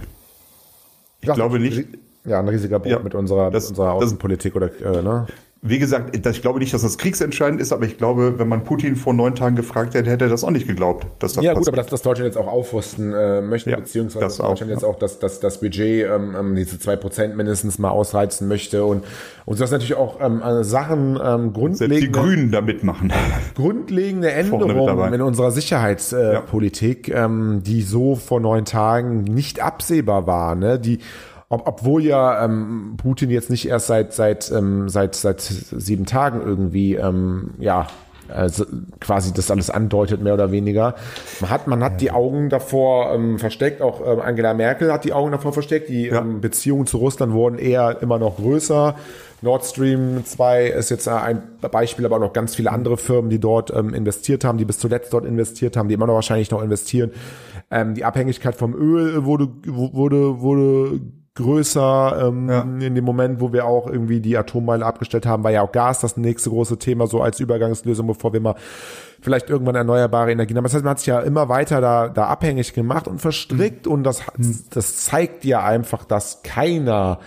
Ich 1.21 1.31
glaube 1.31 1.59
nicht, 1.59 1.85
Ja, 2.23 2.39
ein 2.39 2.47
riesiger 2.47 2.79
Bruch 2.79 2.91
Ja, 2.91 2.99
mit 2.99 3.15
unserer, 3.15 3.49
das- 3.51 3.63
mit 3.69 3.71
unserer 3.71 3.95
das- 3.95 4.03
Außenpolitik 4.05 4.55
oder, 4.55 4.67
äh, 4.81 5.01
ne? 5.01 5.25
Wie 5.63 5.77
gesagt, 5.77 6.15
ich 6.15 6.41
glaube 6.41 6.57
nicht, 6.57 6.73
dass 6.73 6.81
das 6.81 6.97
kriegsentscheidend 6.97 7.61
ist, 7.61 7.71
aber 7.71 7.85
ich 7.85 7.99
glaube, 7.99 8.39
wenn 8.39 8.47
man 8.47 8.63
Putin 8.63 8.95
vor 8.95 9.13
neun 9.13 9.35
Tagen 9.35 9.55
gefragt 9.55 9.93
hätte, 9.93 10.09
hätte 10.09 10.25
er 10.25 10.29
das 10.29 10.43
auch 10.43 10.49
nicht 10.49 10.65
geglaubt, 10.67 11.05
dass 11.19 11.33
das 11.33 11.43
Ja, 11.43 11.51
gut, 11.51 11.59
passiert. 11.59 11.75
aber 11.75 11.83
dass, 11.83 11.91
dass 11.91 12.01
Deutschland 12.01 12.33
jetzt 12.33 12.37
auch 12.43 12.51
aufrüsten 12.51 13.13
äh, 13.13 13.41
möchte, 13.41 13.69
Ja, 13.69 13.77
beziehungsweise 13.77 14.25
das 14.25 14.37
dass 14.37 14.47
Deutschland 14.47 14.71
auch, 14.71 14.75
jetzt 14.75 14.81
ja. 14.81 14.87
auch 14.87 14.97
das, 14.97 15.19
das, 15.19 15.39
das 15.39 15.59
Budget, 15.59 16.07
ähm, 16.09 16.35
ähm, 16.39 16.55
diese 16.55 16.79
zwei 16.79 16.95
Prozent 16.95 17.37
mindestens 17.37 17.77
mal 17.77 17.91
ausreizen 17.91 18.47
möchte 18.47 18.83
und, 18.85 19.03
und 19.45 19.59
das 19.59 19.69
natürlich 19.69 19.93
auch 19.93 20.19
ähm, 20.19 20.41
äh, 20.41 20.63
Sachen 20.63 21.19
ähm, 21.23 21.53
Selbst 21.53 21.81
die 21.81 22.11
grundlegende, 22.11 22.19
Grünen 22.19 22.51
da 22.51 22.61
mitmachen. 22.61 23.13
grundlegende 23.55 24.31
Änderungen 24.31 25.13
in 25.13 25.21
unserer 25.21 25.51
Sicherheitspolitik, 25.51 26.43
äh, 26.43 26.49
Politik, 26.49 27.09
ähm, 27.09 27.61
die 27.63 27.83
so 27.83 28.15
vor 28.15 28.39
neun 28.39 28.65
Tagen 28.65 29.25
nicht 29.25 29.59
absehbar 29.59 30.25
war, 30.25 30.55
ne? 30.55 30.79
die 30.79 30.97
ob, 31.51 31.67
obwohl 31.67 32.03
ja 32.03 32.43
ähm, 32.45 32.95
Putin 32.97 33.29
jetzt 33.29 33.49
nicht 33.49 33.67
erst 33.67 33.87
seit 33.87 34.13
seit 34.13 34.51
ähm, 34.51 34.89
seit 34.89 35.15
seit 35.15 35.41
sieben 35.41 36.05
Tagen 36.05 36.41
irgendwie 36.41 36.95
ähm, 36.95 37.51
ja 37.59 37.87
also 38.33 38.65
quasi 38.99 39.33
das 39.33 39.51
alles 39.51 39.69
andeutet 39.69 40.21
mehr 40.21 40.33
oder 40.33 40.51
weniger. 40.51 40.95
Man 41.41 41.49
hat 41.49 41.67
man 41.67 41.83
hat 41.83 42.01
die 42.01 42.11
Augen 42.11 42.49
davor 42.49 43.13
ähm, 43.13 43.39
versteckt, 43.39 43.81
auch 43.81 44.01
ähm, 44.05 44.21
Angela 44.21 44.53
Merkel 44.53 44.91
hat 44.91 45.03
die 45.03 45.13
Augen 45.13 45.31
davor 45.31 45.53
versteckt. 45.53 45.89
Die 45.89 46.07
Ja. 46.07 46.21
ähm, 46.21 46.41
Beziehungen 46.41 46.87
zu 46.87 46.97
Russland 46.97 47.33
wurden 47.33 47.57
eher 47.59 48.01
immer 48.01 48.19
noch 48.19 48.37
größer. 48.37 48.95
Nord 49.43 49.65
Stream 49.65 50.23
2 50.23 50.67
ist 50.67 50.91
jetzt 50.91 51.07
ein 51.07 51.41
Beispiel, 51.59 52.05
aber 52.05 52.17
auch 52.17 52.21
noch 52.21 52.33
ganz 52.33 52.55
viele 52.55 52.71
andere 52.71 52.95
Firmen, 52.95 53.31
die 53.31 53.39
dort 53.39 53.73
ähm, 53.75 53.93
investiert 53.93 54.43
haben, 54.43 54.59
die 54.59 54.65
bis 54.65 54.77
zuletzt 54.77 55.11
dort 55.13 55.25
investiert 55.25 55.75
haben, 55.75 55.87
die 55.89 55.95
immer 55.95 56.05
noch 56.05 56.13
wahrscheinlich 56.13 56.51
noch 56.51 56.61
investieren. 56.61 57.11
Ähm, 57.71 57.95
die 57.95 58.05
Abhängigkeit 58.05 58.55
vom 58.55 58.75
Öl 58.75 59.25
wurde 59.25 59.49
wurde 59.65 60.41
wurde 60.41 60.99
größer 61.35 62.27
ähm, 62.27 62.49
Ja. 62.49 62.61
in 62.61 62.95
dem 62.95 63.05
Moment, 63.05 63.39
wo 63.39 63.53
wir 63.53 63.65
auch 63.65 63.87
irgendwie 63.87 64.19
die 64.19 64.37
Atommeile 64.37 64.85
abgestellt 64.85 65.25
haben, 65.25 65.43
war 65.43 65.51
ja 65.51 65.61
auch 65.61 65.71
Gas 65.71 65.99
das 65.99 66.17
nächste 66.17 66.49
große 66.49 66.77
Thema 66.77 67.07
so 67.07 67.21
als 67.21 67.39
Übergangslösung, 67.39 68.07
bevor 68.07 68.33
wir 68.33 68.41
mal 68.41 68.55
vielleicht 69.21 69.49
irgendwann 69.49 69.75
erneuerbare 69.75 70.31
Energien 70.31 70.57
haben. 70.57 70.63
Das 70.63 70.73
heißt, 70.73 70.83
man 70.83 70.91
hat 70.91 70.99
sich 70.99 71.07
ja 71.07 71.19
immer 71.19 71.47
weiter 71.47 71.79
da, 71.79 72.09
da 72.09 72.25
abhängig 72.27 72.73
gemacht 72.73 73.07
und 73.07 73.19
verstrickt 73.19 73.87
und 73.87 74.03
das, 74.03 74.23
das 74.71 74.97
zeigt 75.05 75.45
ja 75.45 75.63
einfach, 75.63 76.03
dass 76.03 76.43
keiner 76.43 77.19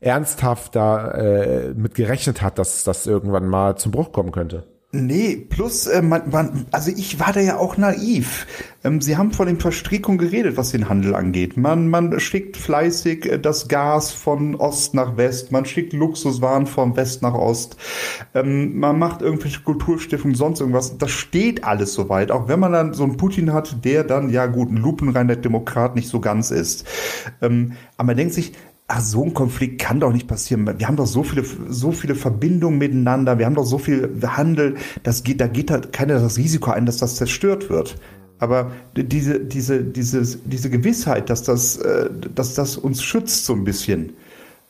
ernsthaft 0.00 0.74
da 0.74 1.12
äh, 1.12 1.74
mit 1.74 1.94
gerechnet 1.94 2.42
hat, 2.42 2.58
dass 2.58 2.82
das 2.82 3.06
irgendwann 3.06 3.46
mal 3.46 3.76
zum 3.76 3.92
Bruch 3.92 4.10
kommen 4.10 4.32
könnte. 4.32 4.64
Nee, 4.94 5.36
plus, 5.48 5.86
äh, 5.86 6.02
man, 6.02 6.28
man, 6.30 6.66
also 6.70 6.90
ich 6.90 7.18
war 7.18 7.32
da 7.32 7.40
ja 7.40 7.56
auch 7.56 7.78
naiv. 7.78 8.46
Ähm, 8.84 9.00
Sie 9.00 9.16
haben 9.16 9.32
von 9.32 9.46
den 9.46 9.58
Verstrickungen 9.58 10.18
geredet, 10.18 10.58
was 10.58 10.72
den 10.72 10.90
Handel 10.90 11.14
angeht. 11.14 11.56
Man, 11.56 11.88
man 11.88 12.20
schickt 12.20 12.58
fleißig 12.58 13.24
äh, 13.24 13.38
das 13.38 13.68
Gas 13.68 14.12
von 14.12 14.54
Ost 14.54 14.92
nach 14.92 15.16
West, 15.16 15.50
man 15.50 15.64
schickt 15.64 15.94
Luxuswaren 15.94 16.66
von 16.66 16.94
West 16.94 17.22
nach 17.22 17.32
Ost, 17.32 17.78
ähm, 18.34 18.78
man 18.78 18.98
macht 18.98 19.22
irgendwelche 19.22 19.62
Kulturstiftungen, 19.62 20.36
sonst 20.36 20.60
irgendwas. 20.60 20.98
Das 20.98 21.10
steht 21.10 21.64
alles 21.64 21.94
soweit, 21.94 22.30
auch 22.30 22.48
wenn 22.48 22.60
man 22.60 22.72
dann 22.72 22.92
so 22.92 23.04
einen 23.04 23.16
Putin 23.16 23.54
hat, 23.54 23.82
der 23.86 24.04
dann, 24.04 24.28
ja 24.28 24.44
gut, 24.44 24.70
ein 24.70 24.76
lupenreiner 24.76 25.36
Demokrat 25.36 25.96
nicht 25.96 26.10
so 26.10 26.20
ganz 26.20 26.50
ist. 26.50 26.86
Ähm, 27.40 27.72
aber 27.96 28.08
man 28.08 28.18
denkt 28.18 28.34
sich, 28.34 28.52
Ach, 28.94 29.00
so 29.00 29.24
ein 29.24 29.32
Konflikt 29.32 29.80
kann 29.80 30.00
doch 30.00 30.12
nicht 30.12 30.28
passieren. 30.28 30.68
Wir 30.78 30.86
haben 30.86 30.96
doch 30.96 31.06
so 31.06 31.22
viele, 31.22 31.46
so 31.70 31.92
viele 31.92 32.14
Verbindungen 32.14 32.78
miteinander. 32.78 33.38
Wir 33.38 33.46
haben 33.46 33.54
doch 33.54 33.64
so 33.64 33.78
viel 33.78 34.20
Handel. 34.22 34.74
Das 35.02 35.24
geht, 35.24 35.40
da 35.40 35.46
geht 35.46 35.70
halt 35.70 35.94
keiner 35.94 36.20
das 36.20 36.36
Risiko 36.36 36.72
ein, 36.72 36.84
dass 36.84 36.98
das 36.98 37.16
zerstört 37.16 37.70
wird. 37.70 37.96
Aber 38.38 38.70
diese, 38.94 39.40
diese, 39.40 39.82
dieses, 39.82 40.40
diese 40.44 40.68
Gewissheit, 40.68 41.30
dass 41.30 41.42
das, 41.42 41.78
äh, 41.78 42.10
dass 42.34 42.52
das 42.52 42.76
uns 42.76 43.02
schützt 43.02 43.46
so 43.46 43.54
ein 43.54 43.64
bisschen, 43.64 44.12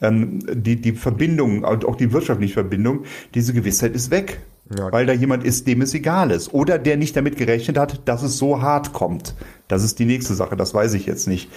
ähm, 0.01 0.39
die, 0.53 0.81
die 0.81 0.93
Verbindung, 0.93 1.65
und 1.65 1.85
auch 1.85 1.97
die 1.97 2.13
wirtschaftliche 2.13 2.55
Verbindung, 2.55 3.01
diese 3.35 3.53
Gewissheit 3.53 3.93
ist 3.97 4.13
weg. 4.13 4.39
Ja. 4.79 4.93
Weil 4.93 5.05
da 5.05 5.13
jemand 5.13 5.43
ist, 5.43 5.67
dem 5.67 5.83
es 5.83 5.95
egal 5.95 6.31
ist. 6.31 6.55
Oder 6.55 6.79
der 6.79 6.97
nicht 6.97 7.17
damit 7.17 7.37
gerechnet 7.37 7.77
hat, 7.77 8.03
dass 8.05 8.23
es 8.23 8.39
so 8.39 8.63
hart 8.63 8.93
kommt. 8.93 9.35
Das 9.67 9.83
ist 9.83 9.99
die 9.99 10.05
nächste 10.05 10.35
Sache, 10.35 10.57
das 10.57 10.73
weiß 10.73 10.95
ich 10.95 11.07
jetzt 11.07 11.27
nicht. 11.27 11.51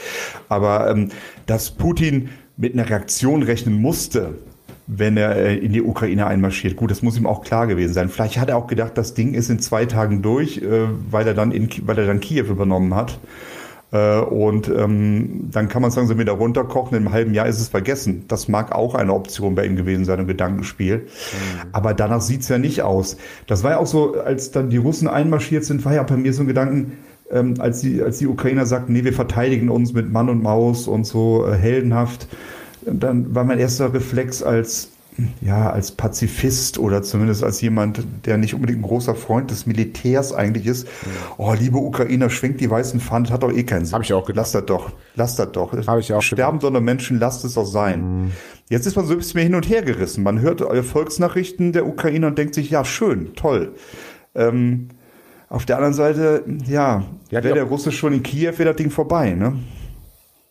Aber 0.50 0.90
ähm, 0.90 1.10
dass 1.46 1.70
Putin 1.70 2.30
mit 2.58 2.74
einer 2.74 2.90
Reaktion 2.90 3.44
rechnen 3.44 3.82
musste, 3.82 4.36
wenn 4.88 5.18
er 5.18 5.36
äh, 5.36 5.58
in 5.58 5.74
die 5.74 5.82
Ukraine 5.82 6.28
einmarschiert. 6.28 6.76
Gut, 6.76 6.92
das 6.92 7.02
muss 7.02 7.18
ihm 7.18 7.26
auch 7.26 7.44
klar 7.44 7.68
gewesen 7.68 7.94
sein. 7.94 8.10
Vielleicht 8.10 8.38
hat 8.38 8.50
er 8.50 8.58
auch 8.58 8.68
gedacht, 8.68 8.98
das 8.98 9.14
Ding 9.14 9.34
ist 9.34 9.50
in 9.50 9.60
zwei 9.60 9.86
Tagen 9.86 10.22
durch, 10.22 10.58
äh, 10.58 10.88
weil 11.10 11.28
er 11.28 11.34
dann 11.34 11.52
in, 11.52 11.70
weil 11.86 11.98
er 11.98 12.06
dann 12.06 12.20
Kiew 12.20 12.46
übernommen 12.46 12.94
hat. 12.94 13.20
Äh, 13.92 14.20
und 14.20 14.68
ähm, 14.70 15.50
dann 15.52 15.70
kann 15.70 15.82
man 15.82 15.92
sagen, 15.92 16.08
so 16.08 16.18
wieder 16.18 16.34
runterkochen, 16.34 16.96
einem 16.96 17.12
halben 17.12 17.34
Jahr 17.34 17.48
ist 17.48 17.60
es 17.60 17.70
vergessen. 17.70 18.26
Das 18.28 18.48
mag 18.48 18.74
auch 18.74 18.96
eine 18.96 19.14
Option 19.14 19.56
bei 19.56 19.66
ihm 19.66 19.76
gewesen 19.76 20.06
sein, 20.06 20.20
ein 20.20 20.28
Gedankenspiel. 20.28 21.08
Aber 21.72 21.94
danach 21.94 22.22
sieht's 22.22 22.48
ja 22.48 22.58
nicht 22.58 22.82
aus. 22.84 23.18
Das 23.48 23.64
war 23.64 23.72
ja 23.72 23.78
auch 23.78 23.88
so, 23.88 24.16
als 24.20 24.52
dann 24.52 24.70
die 24.70 24.78
Russen 24.78 25.08
einmarschiert 25.08 25.66
sind, 25.66 25.84
war 25.86 25.94
ja 25.94 26.04
bei 26.04 26.18
mir 26.18 26.34
so 26.34 26.44
ein 26.44 26.48
Gedanken, 26.48 26.94
ähm, 27.32 27.56
als, 27.60 27.82
die, 27.82 28.02
als 28.02 28.20
die 28.20 28.28
Ukrainer 28.28 28.66
sagten, 28.66 28.94
nee, 28.94 29.04
wir 29.04 29.14
verteidigen 29.14 29.70
uns 29.70 29.94
mit 29.94 30.12
Mann 30.12 30.30
und 30.30 30.44
Maus 30.44 30.88
und 30.88 31.06
so 31.06 31.46
äh, 31.48 31.56
heldenhaft, 31.56 32.28
dann 32.86 33.34
war 33.34 33.44
mein 33.44 33.60
erster 33.60 33.94
Reflex 33.94 34.44
als 34.44 34.90
ja, 35.42 35.70
als 35.70 35.92
Pazifist 35.92 36.78
oder 36.78 37.02
zumindest 37.02 37.44
als 37.44 37.62
jemand, 37.62 38.04
der 38.26 38.38
nicht 38.38 38.54
unbedingt 38.54 38.80
ein 38.80 38.88
großer 38.88 39.16
Freund 39.16 39.50
des 39.50 39.66
Militärs 39.66 40.34
eigentlich 40.34 40.66
ist. 40.66 40.88
Oh, 41.38 41.54
liebe 41.58 41.78
Ukrainer, 41.78 42.30
schwenkt 42.30 42.60
die 42.60 42.70
weißen 42.70 43.00
das 43.00 43.32
hat 43.32 43.44
doch 43.44 43.52
eh 43.52 43.64
keinen 43.64 43.86
Sinn. 43.86 43.96
Hab 43.96 44.02
ich 44.02 44.14
auch 44.14 44.26
gedacht. 44.26 44.46
Lasst 44.46 44.56
das 44.56 44.66
doch. 44.66 44.92
Lasst 45.16 45.40
das 45.40 45.52
doch. 45.54 45.72
Hab 45.88 46.00
ich 46.00 46.14
auch 46.14 46.22
Sterben 46.22 46.60
nur 46.70 46.82
Menschen, 46.82 47.20
lasst 47.20 47.46
es 47.46 47.54
doch 47.54 47.66
sein. 47.66 48.32
Jetzt 48.70 48.88
ist 48.88 48.96
man 48.96 49.06
so 49.06 49.14
ein 49.14 49.20
bisschen 49.20 49.42
hin 49.42 49.56
und 49.56 49.70
her 49.70 49.84
gerissen. 49.84 50.24
Man 50.24 50.42
hört 50.42 50.62
Volksnachrichten 50.84 51.72
der 51.72 51.88
Ukrainer 51.88 52.28
und 52.28 52.38
denkt 52.38 52.54
sich, 52.54 52.70
ja, 52.70 52.84
schön, 52.84 53.34
toll. 53.36 53.74
Ähm, 54.34 54.90
auf 55.50 55.66
der 55.66 55.78
anderen 55.78 55.94
Seite, 55.94 56.44
ja, 56.66 57.04
Ja, 57.30 57.44
wäre 57.44 57.56
der 57.56 57.64
Russe 57.64 57.92
schon 57.92 58.14
in 58.14 58.24
Kiew, 58.24 58.54
wäre 58.58 58.70
das 58.70 58.76
Ding 58.76 58.90
vorbei, 58.90 59.32
ne? 59.32 59.60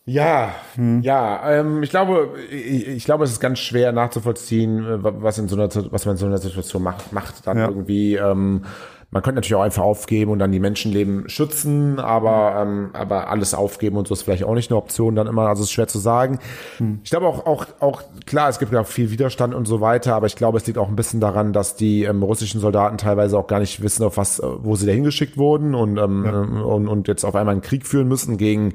Ja, 0.06 0.54
hm. 0.74 1.00
ja. 1.00 1.50
Ähm, 1.50 1.82
ich 1.82 1.90
glaube, 1.90 2.34
ich, 2.50 2.88
ich, 2.88 3.04
glaube, 3.04 3.24
es 3.24 3.30
ist 3.30 3.40
ganz 3.40 3.58
schwer 3.58 3.90
nachzuvollziehen, 3.92 4.84
äh, 4.84 4.98
was 5.00 5.38
in 5.38 5.48
so 5.48 5.56
einer, 5.56 5.68
was 5.92 6.04
man 6.04 6.14
in 6.14 6.18
so 6.18 6.26
einer 6.26 6.38
Situation 6.38 6.82
macht, 6.82 7.12
macht 7.12 7.46
dann 7.46 7.56
ja. 7.56 7.68
irgendwie. 7.68 8.16
Ähm, 8.16 8.64
man 9.10 9.22
könnte 9.22 9.36
natürlich 9.36 9.54
auch 9.54 9.62
einfach 9.62 9.82
aufgeben 9.82 10.30
und 10.30 10.38
dann 10.38 10.52
die 10.52 10.60
Menschenleben 10.60 11.28
schützen, 11.28 11.98
aber, 11.98 12.60
ähm, 12.60 12.90
aber 12.92 13.28
alles 13.28 13.54
aufgeben 13.54 13.96
und 13.96 14.08
so 14.08 14.14
ist 14.14 14.22
vielleicht 14.22 14.44
auch 14.44 14.54
nicht 14.54 14.70
eine 14.70 14.78
Option 14.78 15.14
dann 15.14 15.26
immer. 15.26 15.48
Also 15.48 15.62
es 15.62 15.68
ist 15.68 15.72
schwer 15.72 15.88
zu 15.88 15.98
sagen. 15.98 16.38
Hm. 16.78 17.00
Ich 17.04 17.10
glaube 17.10 17.26
auch, 17.26 17.46
auch, 17.46 17.66
auch, 17.80 18.02
klar, 18.26 18.48
es 18.48 18.58
gibt 18.58 18.72
ja 18.72 18.84
viel 18.84 19.10
Widerstand 19.10 19.54
und 19.54 19.66
so 19.66 19.80
weiter, 19.80 20.14
aber 20.14 20.26
ich 20.26 20.36
glaube, 20.36 20.58
es 20.58 20.66
liegt 20.66 20.78
auch 20.78 20.88
ein 20.88 20.96
bisschen 20.96 21.20
daran, 21.20 21.52
dass 21.52 21.76
die 21.76 22.04
ähm, 22.04 22.22
russischen 22.22 22.60
Soldaten 22.60 22.98
teilweise 22.98 23.38
auch 23.38 23.46
gar 23.46 23.60
nicht 23.60 23.82
wissen, 23.82 24.04
auf 24.04 24.16
was, 24.16 24.40
äh, 24.40 24.46
wo 24.58 24.76
sie 24.76 24.86
dahin 24.86 25.04
geschickt 25.04 25.36
wurden 25.36 25.74
und, 25.74 25.98
ähm, 25.98 26.24
ja. 26.24 26.62
und, 26.62 26.88
und 26.88 27.08
jetzt 27.08 27.24
auf 27.24 27.34
einmal 27.34 27.52
einen 27.52 27.62
Krieg 27.62 27.86
führen 27.86 28.08
müssen 28.08 28.36
gegen 28.36 28.74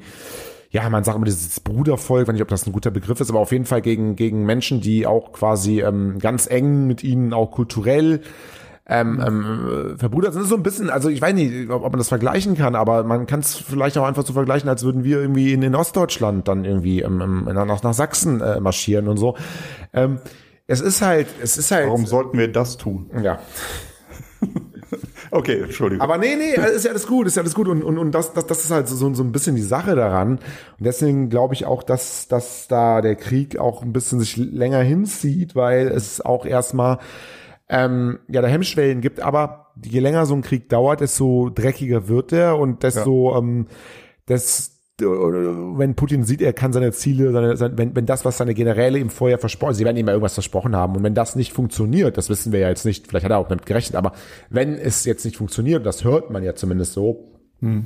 ja, 0.71 0.87
man 0.89 1.03
sagt 1.03 1.15
immer 1.15 1.25
dieses 1.25 1.59
Brudervolk, 1.59 2.27
wenn 2.27 2.35
nicht, 2.35 2.43
ob 2.43 2.47
das 2.47 2.67
ein 2.67 2.73
guter 2.73 2.91
Begriff 2.91 3.19
ist, 3.19 3.29
aber 3.29 3.39
auf 3.39 3.51
jeden 3.51 3.65
Fall 3.65 3.81
gegen, 3.81 4.15
gegen 4.15 4.45
Menschen, 4.45 4.81
die 4.81 5.07
auch 5.07 5.31
quasi 5.31 5.81
ähm, 5.81 6.19
ganz 6.19 6.45
eng 6.45 6.85
mit 6.85 7.03
ihnen 7.03 7.33
auch 7.33 7.49
kulturell 7.49 8.21
ähm, 8.89 9.23
ähm, 9.25 9.95
verbrüdert 9.97 10.33
sind. 10.33 10.41
Das 10.41 10.47
ist 10.47 10.49
so 10.49 10.55
ein 10.55 10.63
bisschen, 10.63 10.89
also 10.89 11.09
ich 11.09 11.21
weiß 11.21 11.33
nicht, 11.35 11.69
ob, 11.69 11.83
ob 11.83 11.91
man 11.91 11.99
das 11.99 12.09
vergleichen 12.09 12.57
kann, 12.57 12.75
aber 12.75 13.03
man 13.03 13.27
kann 13.27 13.39
es 13.39 13.55
vielleicht 13.55 13.97
auch 13.97 14.05
einfach 14.05 14.25
so 14.25 14.33
vergleichen, 14.33 14.67
als 14.67 14.83
würden 14.83 15.03
wir 15.03 15.21
irgendwie 15.21 15.53
in, 15.53 15.61
in 15.61 15.75
Ostdeutschland 15.75 16.47
dann 16.47 16.65
irgendwie 16.65 17.01
ähm, 17.01 17.21
ähm 17.21 17.53
nach, 17.53 17.83
nach 17.83 17.93
Sachsen 17.93 18.41
äh, 18.41 18.59
marschieren 18.59 19.07
und 19.07 19.17
so. 19.17 19.37
Ähm, 19.93 20.19
es 20.65 20.81
ist 20.81 21.01
halt, 21.01 21.27
es 21.41 21.57
ist 21.57 21.71
halt. 21.71 21.87
Warum 21.87 22.05
sollten 22.05 22.37
wir 22.37 22.51
das 22.51 22.77
tun? 22.77 23.09
Ja. 23.23 23.39
Okay, 25.31 25.61
Entschuldigung. 25.61 26.01
Aber 26.01 26.17
nee, 26.17 26.35
nee, 26.35 26.55
ist 26.75 26.85
ja 26.85 26.91
alles 26.91 27.05
gut, 27.05 27.27
ist 27.27 27.35
ja 27.35 27.43
alles 27.43 27.53
gut. 27.53 27.67
Und, 27.67 27.83
und, 27.83 27.99
und 27.99 28.11
das, 28.13 28.33
das, 28.33 28.47
das 28.47 28.65
ist 28.65 28.71
halt 28.71 28.87
so, 28.87 29.13
so 29.13 29.23
ein 29.23 29.31
bisschen 29.31 29.55
die 29.55 29.61
Sache 29.61 29.95
daran. 29.95 30.39
Und 30.39 30.39
deswegen 30.79 31.29
glaube 31.29 31.53
ich 31.53 31.65
auch, 31.65 31.83
dass, 31.83 32.27
dass 32.27 32.67
da 32.67 33.01
der 33.01 33.15
Krieg 33.15 33.59
auch 33.59 33.83
ein 33.83 33.93
bisschen 33.93 34.19
sich 34.19 34.37
länger 34.37 34.81
hinzieht, 34.81 35.55
weil 35.55 35.87
es 35.89 36.21
auch 36.21 36.47
erstmal 36.47 36.97
ähm, 37.69 38.19
ja, 38.27 38.41
da 38.41 38.47
Hemmschwellen 38.47 39.01
gibt, 39.01 39.21
aber 39.21 39.67
je 39.83 39.99
länger 39.99 40.25
so 40.25 40.33
ein 40.33 40.41
Krieg 40.41 40.69
dauert, 40.69 41.01
desto 41.01 41.49
dreckiger 41.49 42.07
wird 42.07 42.33
er 42.33 42.57
und 42.57 42.83
desto, 42.83 43.31
ja. 43.31 43.37
ähm, 43.37 43.67
des, 44.27 44.75
wenn 44.99 45.95
Putin 45.95 46.23
sieht, 46.23 46.41
er 46.41 46.51
kann 46.51 46.73
seine 46.73 46.91
Ziele, 46.91 47.31
seine, 47.31 47.55
seine, 47.55 47.77
wenn, 47.77 47.95
wenn 47.95 48.05
das, 48.05 48.25
was 48.25 48.37
seine 48.37 48.53
Generäle 48.53 48.97
ihm 48.97 49.09
vorher 49.09 49.37
versprochen, 49.37 49.75
sie 49.75 49.85
werden 49.85 49.97
ihm 49.97 50.07
ja 50.07 50.13
irgendwas 50.13 50.33
versprochen 50.33 50.75
haben, 50.75 50.95
und 50.95 51.03
wenn 51.03 51.13
das 51.13 51.35
nicht 51.35 51.53
funktioniert, 51.53 52.17
das 52.17 52.29
wissen 52.29 52.51
wir 52.51 52.59
ja 52.59 52.69
jetzt 52.69 52.85
nicht, 52.85 53.07
vielleicht 53.07 53.23
hat 53.23 53.31
er 53.31 53.37
auch 53.37 53.47
damit 53.47 53.65
gerechnet, 53.65 53.95
aber 53.95 54.13
wenn 54.49 54.73
es 54.73 55.05
jetzt 55.05 55.23
nicht 55.23 55.37
funktioniert, 55.37 55.85
das 55.85 56.03
hört 56.03 56.31
man 56.31 56.43
ja 56.43 56.55
zumindest 56.55 56.93
so, 56.93 57.38
hm 57.61 57.83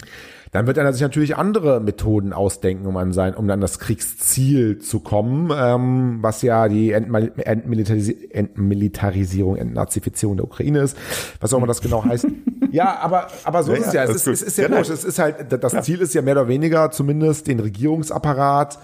dann 0.54 0.68
wird 0.68 0.78
er 0.78 0.94
sich 0.94 1.02
natürlich 1.02 1.36
andere 1.36 1.82
Methoden 1.82 2.32
ausdenken, 2.32 2.86
um 2.86 2.96
an 2.96 3.12
sein, 3.12 3.34
um 3.34 3.50
an 3.50 3.60
das 3.60 3.80
Kriegsziel 3.80 4.78
zu 4.78 5.00
kommen, 5.00 5.52
ähm, 5.54 6.20
was 6.22 6.44
ja 6.44 6.68
die 6.70 6.92
Entmilitaris 6.92 8.10
Entmilitarisierung, 8.30 9.56
Entnazifizierung 9.56 10.38
der 10.38 10.46
Ukraine 10.46 10.82
ist, 10.82 10.96
was 11.40 11.54
auch 11.54 11.58
immer 11.58 11.66
das 11.66 11.82
genau 11.82 12.06
heißt. 12.06 12.28
ja, 12.72 13.00
aber 13.00 13.30
aber 13.44 13.64
so 13.64 13.74
ja, 13.74 13.80
ist 13.80 13.88
es 13.88 13.94
ja. 13.94 14.04
Es 14.04 14.16
ist, 14.16 14.28
es 14.28 14.42
ist 14.44 14.58
ja, 14.60 14.70
ja 14.70 14.80
Es 14.80 15.04
ist 15.04 15.18
halt 15.18 15.52
das 15.52 15.82
Ziel 15.82 16.02
ist 16.02 16.14
ja 16.14 16.22
mehr 16.22 16.36
oder 16.36 16.48
weniger 16.48 16.92
zumindest 16.92 17.48
den 17.48 17.60
Regierungsapparat 17.60 18.78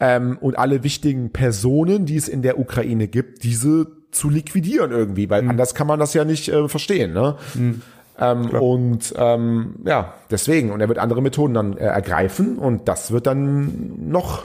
ähm, 0.00 0.36
und 0.40 0.58
alle 0.58 0.82
wichtigen 0.82 1.30
Personen, 1.30 2.06
die 2.06 2.16
es 2.16 2.26
in 2.26 2.42
der 2.42 2.58
Ukraine 2.58 3.06
gibt, 3.06 3.44
diese 3.44 3.86
zu 4.10 4.30
liquidieren 4.30 4.90
irgendwie, 4.90 5.30
weil 5.30 5.42
mhm. 5.42 5.50
anders 5.50 5.76
kann 5.76 5.86
man 5.86 6.00
das 6.00 6.12
ja 6.14 6.24
nicht 6.24 6.48
äh, 6.48 6.68
verstehen. 6.68 7.12
Ne? 7.12 7.36
Mhm. 7.54 7.82
Ähm, 8.18 8.50
und 8.50 9.14
ähm, 9.16 9.76
ja, 9.84 10.14
deswegen. 10.30 10.70
Und 10.70 10.80
er 10.80 10.88
wird 10.88 10.98
andere 10.98 11.22
Methoden 11.22 11.54
dann 11.54 11.76
äh, 11.76 11.84
ergreifen 11.86 12.58
und 12.58 12.88
das 12.88 13.10
wird 13.10 13.26
dann 13.26 14.08
noch 14.08 14.44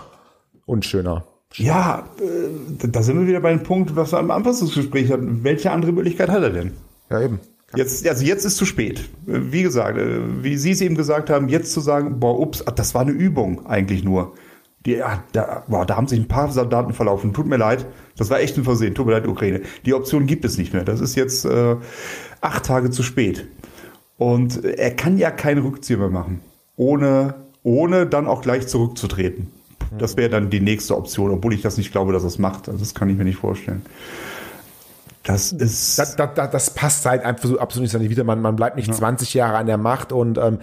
unschöner. 0.66 1.26
Ja, 1.56 2.10
äh, 2.20 2.88
da 2.88 3.02
sind 3.02 3.20
wir 3.20 3.28
wieder 3.28 3.42
bei 3.42 3.52
dem 3.52 3.64
Punkt, 3.64 3.96
was 3.96 4.12
wir 4.12 4.20
am 4.20 4.32
Anfassungsgespräch 4.32 5.12
hatten. 5.12 5.44
Welche 5.44 5.72
andere 5.72 5.92
Möglichkeit 5.92 6.30
hat 6.30 6.44
er 6.44 6.52
denn? 6.52 6.74
Ja, 7.10 7.22
eben. 7.22 7.40
Jetzt, 7.76 8.08
also 8.08 8.26
jetzt 8.26 8.46
ist 8.46 8.58
zu 8.58 8.66
spät. 8.66 9.08
Wie 9.26 9.62
gesagt, 9.62 9.98
äh, 9.98 10.44
wie 10.44 10.58
Sie 10.58 10.72
es 10.72 10.82
eben 10.82 10.96
gesagt 10.96 11.30
haben, 11.30 11.50
jetzt 11.50 11.72
zu 11.72 11.80
sagen, 11.80 12.20
boah, 12.20 12.40
ups, 12.40 12.64
das 12.76 12.96
war 12.96 13.02
eine 13.02 13.12
Übung 13.12 13.66
eigentlich 13.68 14.04
nur. 14.04 14.34
Die, 14.86 14.94
ja, 14.94 15.24
da, 15.34 15.66
boah, 15.68 15.86
da 15.86 15.98
haben 15.98 16.08
sich 16.08 16.20
ein 16.20 16.28
paar 16.28 16.50
Soldaten 16.52 16.94
verlaufen. 16.94 17.34
Tut 17.34 17.48
mir 17.48 17.58
leid. 17.58 17.86
Das 18.18 18.30
war 18.30 18.40
echt 18.40 18.58
ein 18.58 18.64
Versehen. 18.64 18.96
Tut 18.96 19.06
mir 19.06 19.12
leid, 19.12 19.28
Ukraine. 19.28 19.62
Die 19.86 19.94
Option 19.94 20.26
gibt 20.26 20.46
es 20.46 20.58
nicht 20.58 20.74
mehr. 20.74 20.84
Das 20.84 21.02
ist 21.02 21.16
jetzt 21.16 21.46
äh, 21.46 21.76
acht 22.42 22.66
Tage 22.66 22.90
zu 22.90 23.04
spät. 23.04 23.46
Und 24.18 24.64
er 24.64 24.96
kann 24.96 25.18
ja 25.18 25.32
keinen 25.32 25.62
Rückzieher 25.62 25.98
mehr 25.98 26.10
machen, 26.10 26.42
ohne, 26.76 27.36
ohne 27.64 28.06
dann 28.06 28.28
auch 28.28 28.42
gleich 28.42 28.68
zurückzutreten. 28.68 29.48
Das 29.98 30.18
wäre 30.18 30.30
dann 30.30 30.50
die 30.50 30.60
nächste 30.60 30.96
Option, 30.96 31.32
obwohl 31.32 31.54
ich 31.54 31.62
das 31.62 31.78
nicht 31.78 31.92
glaube, 31.92 32.14
dass 32.14 32.24
er 32.24 32.28
es 32.28 32.38
macht. 32.38 32.68
Also 32.68 32.80
das 32.80 32.94
kann 32.94 33.10
ich 33.10 33.18
mir 33.18 33.24
nicht 33.24 33.38
vorstellen. 33.38 33.82
Das 35.24 35.52
ist. 35.52 35.98
Das, 35.98 36.16
das, 36.16 36.30
das 36.36 36.74
passt 36.74 37.06
halt 37.06 37.24
einfach 37.24 37.48
so 37.48 37.60
absolut 37.60 37.92
nicht 37.92 38.10
wieder. 38.10 38.24
Man, 38.24 38.42
man 38.42 38.56
bleibt 38.56 38.76
nicht 38.76 38.88
ja. 38.88 38.94
20 38.94 39.34
Jahre 39.34 39.58
an 39.58 39.68
der 39.68 39.78
Macht 39.78 40.12
und 40.12 40.38
ähm, 40.38 40.60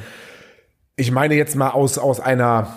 ich 0.96 1.10
meine 1.10 1.34
jetzt 1.34 1.56
mal 1.56 1.70
aus, 1.70 1.98
aus 1.98 2.20
einer, 2.20 2.74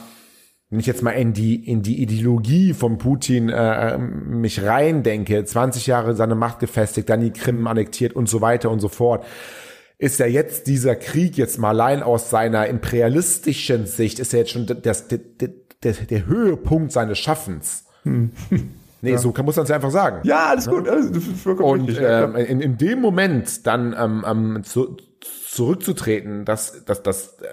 wenn 0.69 0.79
ich 0.79 0.85
jetzt 0.85 1.01
mal 1.01 1.11
in 1.11 1.33
die, 1.33 1.67
in 1.67 1.81
die 1.81 2.01
Ideologie 2.01 2.73
von 2.73 2.97
Putin 2.97 3.49
äh, 3.49 3.97
mich 3.97 4.63
rein 4.63 5.03
denke, 5.03 5.43
20 5.43 5.87
Jahre 5.87 6.15
seine 6.15 6.35
Macht 6.35 6.59
gefestigt, 6.59 7.09
dann 7.09 7.21
die 7.21 7.31
Krim 7.31 7.65
annektiert 7.67 8.13
und 8.13 8.29
so 8.29 8.41
weiter 8.41 8.69
und 8.69 8.79
so 8.79 8.87
fort 8.87 9.25
ist 9.99 10.17
ja 10.17 10.25
jetzt 10.25 10.65
dieser 10.67 10.95
Krieg 10.95 11.37
jetzt 11.37 11.59
mal 11.59 11.69
allein 11.69 12.01
aus 12.01 12.29
seiner 12.29 12.67
imperialistischen 12.67 13.85
Sicht, 13.85 14.17
ist 14.19 14.31
ja 14.31 14.39
jetzt 14.39 14.51
schon 14.51 14.65
das, 14.65 15.09
der, 15.09 15.19
der, 15.83 15.93
der 15.93 16.25
Höhepunkt 16.25 16.91
seines 16.91 17.19
Schaffens. 17.19 17.85
Hm. 18.03 18.31
Nee, 19.01 19.11
ja. 19.11 19.17
so 19.17 19.31
kann, 19.31 19.45
muss 19.45 19.55
man 19.55 19.63
es 19.63 19.69
ja 19.69 19.77
einfach 19.77 19.91
sagen. 19.91 20.19
Ja, 20.27 20.47
alles 20.47 20.65
ja? 20.65 20.73
Ne? 20.73 20.77
gut. 20.77 20.89
Alles, 20.89 21.05
und 21.45 21.87
richtig, 21.87 22.05
ähm, 22.05 22.35
in, 22.35 22.59
in 22.59 22.77
dem 22.77 22.99
Moment 22.99 23.65
dann 23.65 23.95
ähm, 23.97 24.25
ähm, 24.27 24.63
zu, 24.65 24.97
zurückzutreten, 25.47 26.43
das, 26.43 26.83
das, 26.83 27.01
das, 27.01 27.37
äh, 27.39 27.47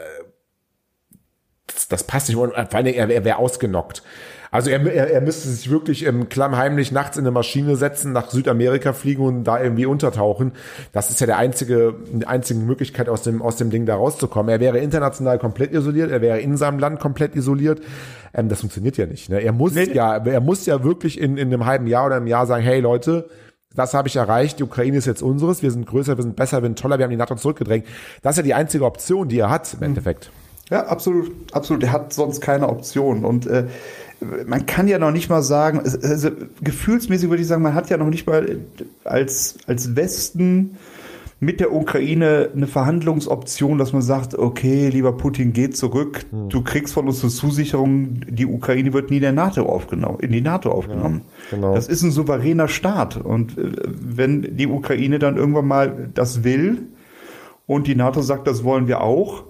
das, 1.76 1.88
das 1.88 2.04
passt 2.04 2.28
nicht. 2.28 2.36
Und 2.36 2.52
vor 2.54 2.74
allem, 2.74 2.86
er, 2.86 3.08
er 3.08 3.24
wäre 3.24 3.38
ausgenockt. 3.38 4.02
Also 4.50 4.70
er, 4.70 4.80
er, 4.86 5.10
er 5.10 5.20
müsste 5.20 5.48
sich 5.48 5.70
wirklich 5.70 6.06
ähm, 6.06 6.28
klammheimlich 6.28 6.92
nachts 6.92 7.16
in 7.16 7.24
eine 7.24 7.30
Maschine 7.30 7.76
setzen, 7.76 8.12
nach 8.12 8.30
Südamerika 8.30 8.92
fliegen 8.92 9.22
und 9.22 9.44
da 9.44 9.60
irgendwie 9.62 9.86
untertauchen. 9.86 10.52
Das 10.92 11.10
ist 11.10 11.20
ja 11.20 11.26
der 11.26 11.36
einzige, 11.36 11.94
die 12.10 12.26
einzige 12.26 12.60
Möglichkeit, 12.60 13.08
aus 13.08 13.22
dem, 13.22 13.42
aus 13.42 13.56
dem 13.56 13.70
Ding 13.70 13.86
da 13.86 13.96
rauszukommen. 13.96 14.50
Er 14.50 14.60
wäre 14.60 14.78
international 14.78 15.38
komplett 15.38 15.72
isoliert, 15.72 16.10
er 16.10 16.22
wäre 16.22 16.40
in 16.40 16.56
seinem 16.56 16.78
Land 16.78 17.00
komplett 17.00 17.34
isoliert. 17.36 17.82
Ähm, 18.32 18.48
das 18.48 18.60
funktioniert 18.60 18.96
ja 18.96 19.06
nicht. 19.06 19.28
Ne? 19.28 19.40
Er 19.40 19.52
muss 19.52 19.74
nee. 19.74 19.92
ja, 19.92 20.16
er 20.16 20.40
muss 20.40 20.64
ja 20.64 20.82
wirklich 20.82 21.20
in, 21.20 21.36
in 21.36 21.52
einem 21.52 21.66
halben 21.66 21.86
Jahr 21.86 22.06
oder 22.06 22.16
einem 22.16 22.26
Jahr 22.26 22.46
sagen, 22.46 22.64
hey 22.64 22.80
Leute, 22.80 23.28
das 23.74 23.92
habe 23.92 24.08
ich 24.08 24.16
erreicht, 24.16 24.58
die 24.58 24.64
Ukraine 24.64 24.96
ist 24.96 25.06
jetzt 25.06 25.22
unseres, 25.22 25.62
wir 25.62 25.70
sind 25.70 25.86
größer, 25.86 26.16
wir 26.16 26.22
sind 26.22 26.34
besser, 26.34 26.62
wir 26.62 26.68
sind 26.68 26.78
toller, 26.78 26.98
wir 26.98 27.04
haben 27.04 27.10
die 27.10 27.18
NATO 27.18 27.34
zurückgedrängt. 27.34 27.86
Das 28.22 28.32
ist 28.32 28.36
ja 28.38 28.42
die 28.42 28.54
einzige 28.54 28.86
Option, 28.86 29.28
die 29.28 29.40
er 29.40 29.50
hat 29.50 29.74
im 29.74 29.82
Endeffekt. 29.82 30.30
Ja, 30.70 30.86
absolut, 30.86 31.30
absolut. 31.52 31.82
Er 31.84 31.92
hat 31.92 32.12
sonst 32.12 32.40
keine 32.40 32.68
Option. 32.68 33.24
Und 33.24 33.46
äh, 33.46 33.66
man 34.46 34.66
kann 34.66 34.88
ja 34.88 34.98
noch 34.98 35.12
nicht 35.12 35.28
mal 35.28 35.42
sagen, 35.42 35.80
also 35.80 36.30
gefühlsmäßig 36.62 37.28
würde 37.28 37.42
ich 37.42 37.48
sagen, 37.48 37.62
man 37.62 37.74
hat 37.74 37.90
ja 37.90 37.96
noch 37.96 38.08
nicht 38.08 38.26
mal 38.26 38.60
als, 39.04 39.58
als 39.66 39.94
Westen 39.94 40.76
mit 41.38 41.60
der 41.60 41.72
Ukraine 41.72 42.48
eine 42.54 42.66
Verhandlungsoption, 42.66 43.76
dass 43.76 43.92
man 43.92 44.00
sagt, 44.00 44.38
okay, 44.38 44.88
lieber 44.88 45.12
Putin, 45.12 45.52
geh 45.52 45.68
zurück, 45.68 46.24
hm. 46.30 46.48
du 46.48 46.62
kriegst 46.62 46.94
von 46.94 47.06
uns 47.06 47.22
eine 47.22 47.30
Zusicherung, 47.30 48.20
die 48.26 48.46
Ukraine 48.46 48.94
wird 48.94 49.10
nie 49.10 49.16
in 49.16 49.22
der 49.22 49.32
NATO 49.32 49.66
aufgenommen, 49.66 50.18
in 50.20 50.32
die 50.32 50.40
NATO 50.40 50.70
aufgenommen. 50.70 51.22
Ja, 51.50 51.56
genau. 51.56 51.74
Das 51.74 51.88
ist 51.88 52.02
ein 52.02 52.10
souveräner 52.10 52.68
Staat. 52.68 53.18
Und 53.18 53.58
äh, 53.58 53.70
wenn 53.84 54.56
die 54.56 54.66
Ukraine 54.66 55.18
dann 55.18 55.36
irgendwann 55.36 55.66
mal 55.66 56.08
das 56.14 56.42
will 56.42 56.86
und 57.66 57.86
die 57.86 57.96
NATO 57.96 58.22
sagt, 58.22 58.46
das 58.46 58.64
wollen 58.64 58.88
wir 58.88 59.02
auch, 59.02 59.44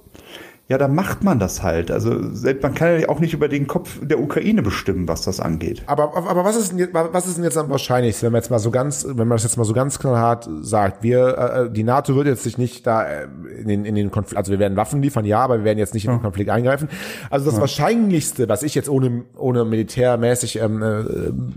ja, 0.68 0.78
da 0.78 0.88
macht 0.88 1.22
man 1.22 1.38
das 1.38 1.62
halt. 1.62 1.92
Also 1.92 2.10
man 2.10 2.74
kann 2.74 3.00
ja 3.00 3.08
auch 3.08 3.20
nicht 3.20 3.32
über 3.32 3.46
den 3.46 3.68
Kopf 3.68 4.00
der 4.02 4.18
Ukraine 4.18 4.62
bestimmen, 4.62 5.06
was 5.06 5.22
das 5.22 5.38
angeht. 5.38 5.84
Aber, 5.86 6.16
aber 6.16 6.44
was 6.44 6.56
ist 6.56 6.72
denn 6.72 6.78
jetzt, 6.78 6.92
was 6.92 7.28
ist 7.28 7.36
denn 7.36 7.44
jetzt 7.44 7.56
am 7.56 7.70
wahrscheinlichsten, 7.70 8.26
wenn 8.26 8.32
man 8.32 8.40
jetzt 8.40 8.50
mal 8.50 8.58
so 8.58 8.72
ganz, 8.72 9.06
wenn 9.06 9.28
man 9.28 9.36
das 9.36 9.44
jetzt 9.44 9.56
mal 9.56 9.64
so 9.64 9.74
ganz 9.74 10.00
knallhart 10.00 10.48
sagt, 10.62 11.04
wir, 11.04 11.38
äh, 11.38 11.70
die 11.70 11.84
NATO 11.84 12.16
wird 12.16 12.26
jetzt 12.26 12.42
sich 12.42 12.58
nicht 12.58 12.84
da 12.84 13.04
äh, 13.04 13.28
in 13.60 13.68
den, 13.68 13.84
in 13.84 13.94
den 13.94 14.10
Konflikt, 14.10 14.38
also 14.38 14.50
wir 14.50 14.58
werden 14.58 14.76
Waffen 14.76 15.02
liefern, 15.02 15.24
ja, 15.24 15.38
aber 15.38 15.58
wir 15.58 15.64
werden 15.64 15.78
jetzt 15.78 15.94
nicht 15.94 16.06
in 16.06 16.10
den 16.10 16.22
Konflikt 16.22 16.50
eingreifen. 16.50 16.88
Also 17.30 17.46
das 17.46 17.54
ja. 17.54 17.60
Wahrscheinlichste, 17.60 18.48
was 18.48 18.64
ich 18.64 18.74
jetzt 18.74 18.88
ohne, 18.88 19.24
ohne 19.36 19.64
militärmäßig 19.64 20.58
ähm, 20.58 20.82
äh, 20.82 21.04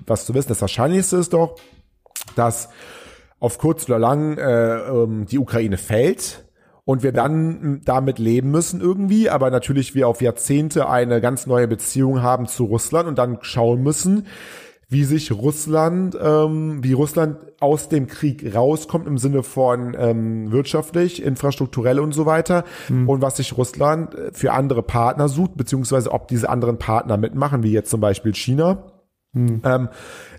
was 0.06 0.28
zu 0.28 0.36
wissen, 0.36 0.50
das 0.50 0.62
Wahrscheinlichste 0.62 1.18
ist 1.18 1.34
doch, 1.34 1.56
dass 2.36 2.70
auf 3.40 3.58
kurz 3.58 3.86
oder 3.86 3.98
lang 3.98 4.38
äh, 4.38 4.78
ähm, 4.82 5.26
die 5.26 5.40
Ukraine 5.40 5.78
fällt 5.78 6.44
und 6.90 7.04
wir 7.04 7.12
dann 7.12 7.82
damit 7.86 8.18
leben 8.18 8.50
müssen 8.50 8.82
irgendwie, 8.82 9.30
aber 9.30 9.52
natürlich 9.52 9.94
wir 9.94 10.08
auf 10.08 10.24
Jahrzehnte 10.24 10.90
eine 10.90 11.22
ganz 11.22 11.46
neue 11.46 11.68
Beziehung 11.68 12.24
haben 12.24 12.48
zu 12.48 12.66
Russland 12.66 13.08
und 13.08 13.20
dann 13.20 13.38
schauen 13.42 13.84
müssen, 13.84 14.26
wie 14.88 15.04
sich 15.04 15.32
Russland, 15.32 16.18
ähm, 16.20 16.84
wie 16.84 16.94
Russland 16.94 17.38
aus 17.60 17.90
dem 17.90 18.08
Krieg 18.08 18.56
rauskommt 18.56 19.06
im 19.06 19.20
Sinne 19.20 19.44
von 19.44 19.96
ähm, 20.00 20.52
wirtschaftlich, 20.52 21.22
infrastrukturell 21.22 22.00
und 22.00 22.12
so 22.12 22.26
weiter 22.26 22.64
mhm. 22.88 23.08
und 23.08 23.22
was 23.22 23.38
sich 23.38 23.56
Russland 23.56 24.16
äh, 24.16 24.32
für 24.34 24.54
andere 24.54 24.82
Partner 24.82 25.30
sucht, 25.30 25.58
beziehungsweise 25.58 26.12
ob 26.12 26.28
diese 26.28 26.50
anderen 26.50 26.80
Partner 26.80 27.18
mitmachen, 27.18 27.62
wie 27.62 27.72
jetzt 27.72 27.92
zum 27.92 28.02
Beispiel 28.02 28.34
China. 28.34 28.86
Mhm. 29.34 29.62
Ähm, 29.64 29.90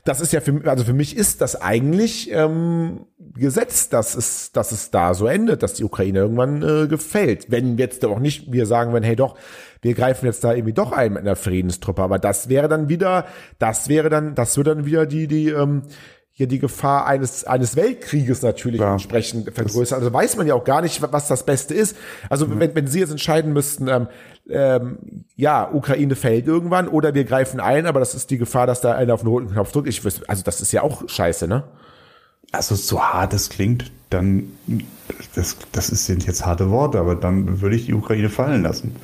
das 0.04 0.20
ist 0.20 0.32
ja 0.32 0.40
für, 0.40 0.68
also 0.68 0.84
für 0.84 0.92
mich 0.92 1.16
ist 1.16 1.40
das 1.40 1.60
eigentlich 1.60 2.30
ähm, 2.32 3.06
Gesetz, 3.18 3.88
dass 3.88 4.14
es, 4.14 4.52
dass 4.52 4.72
es 4.72 4.90
da 4.90 5.14
so 5.14 5.26
endet, 5.26 5.62
dass 5.62 5.74
die 5.74 5.84
Ukraine 5.84 6.20
irgendwann 6.20 6.62
äh, 6.62 6.86
gefällt. 6.86 7.50
Wenn 7.50 7.76
jetzt 7.78 8.04
auch 8.04 8.18
nicht 8.18 8.50
wir 8.52 8.66
sagen 8.66 8.92
wenn, 8.92 9.02
hey 9.02 9.16
doch, 9.16 9.36
wir 9.82 9.94
greifen 9.94 10.26
jetzt 10.26 10.44
da 10.44 10.52
irgendwie 10.52 10.72
doch 10.72 10.92
ein 10.92 11.12
mit 11.12 11.22
einer 11.22 11.36
Friedenstruppe. 11.36 12.02
Aber 12.02 12.18
das 12.18 12.48
wäre 12.48 12.68
dann 12.68 12.88
wieder, 12.88 13.26
das 13.58 13.88
wäre 13.88 14.08
dann, 14.08 14.34
das 14.34 14.56
würde 14.56 14.74
dann 14.74 14.86
wieder 14.86 15.06
die, 15.06 15.26
die, 15.26 15.48
ähm, 15.48 15.82
hier 16.40 16.46
die 16.46 16.58
Gefahr 16.58 17.06
eines, 17.06 17.44
eines 17.44 17.76
Weltkrieges 17.76 18.40
natürlich 18.40 18.80
ja. 18.80 18.92
entsprechend 18.92 19.52
vergrößern. 19.52 19.98
Also 19.98 20.10
weiß 20.10 20.38
man 20.38 20.46
ja 20.46 20.54
auch 20.54 20.64
gar 20.64 20.80
nicht, 20.80 21.02
was 21.02 21.28
das 21.28 21.44
Beste 21.44 21.74
ist. 21.74 21.94
Also 22.30 22.46
mhm. 22.46 22.60
wenn, 22.60 22.74
wenn 22.74 22.86
Sie 22.86 23.00
jetzt 23.00 23.10
entscheiden 23.10 23.52
müssten, 23.52 23.88
ähm, 23.88 24.08
ähm, 24.48 25.26
ja, 25.36 25.70
Ukraine 25.70 26.16
fällt 26.16 26.46
irgendwann 26.46 26.88
oder 26.88 27.12
wir 27.12 27.24
greifen 27.24 27.60
ein, 27.60 27.84
aber 27.84 28.00
das 28.00 28.14
ist 28.14 28.30
die 28.30 28.38
Gefahr, 28.38 28.66
dass 28.66 28.80
da 28.80 28.94
einer 28.94 29.12
auf 29.12 29.20
den 29.20 29.28
roten 29.28 29.50
Knopf 29.50 29.70
drückt. 29.70 29.86
Ich 29.86 30.02
wüsste, 30.02 30.26
also 30.30 30.42
das 30.42 30.62
ist 30.62 30.72
ja 30.72 30.80
auch 30.80 31.06
scheiße, 31.06 31.46
ne? 31.46 31.64
Also 32.52 32.74
so 32.74 33.02
hart 33.02 33.34
es 33.34 33.50
klingt, 33.50 33.92
dann, 34.08 34.50
das, 35.34 35.58
das 35.72 35.88
sind 35.88 36.26
jetzt 36.26 36.46
harte 36.46 36.70
Worte, 36.70 37.00
aber 37.00 37.16
dann 37.16 37.60
würde 37.60 37.76
ich 37.76 37.84
die 37.84 37.92
Ukraine 37.92 38.30
fallen 38.30 38.62
lassen. 38.62 38.96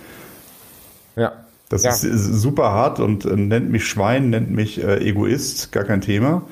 Ja. 1.17 1.45
Das 1.69 1.83
ja. 1.83 1.91
ist, 1.91 2.01
super 2.01 2.71
hart 2.71 2.99
und 2.99 3.27
äh, 3.27 3.37
nennt 3.37 3.71
mich 3.71 3.85
Schwein, 3.85 4.31
nennt 4.31 4.51
mich 4.51 4.83
äh, 4.83 5.07
Egoist, 5.07 5.71
gar 5.71 5.85
kein 5.85 6.01
Thema. 6.01 6.43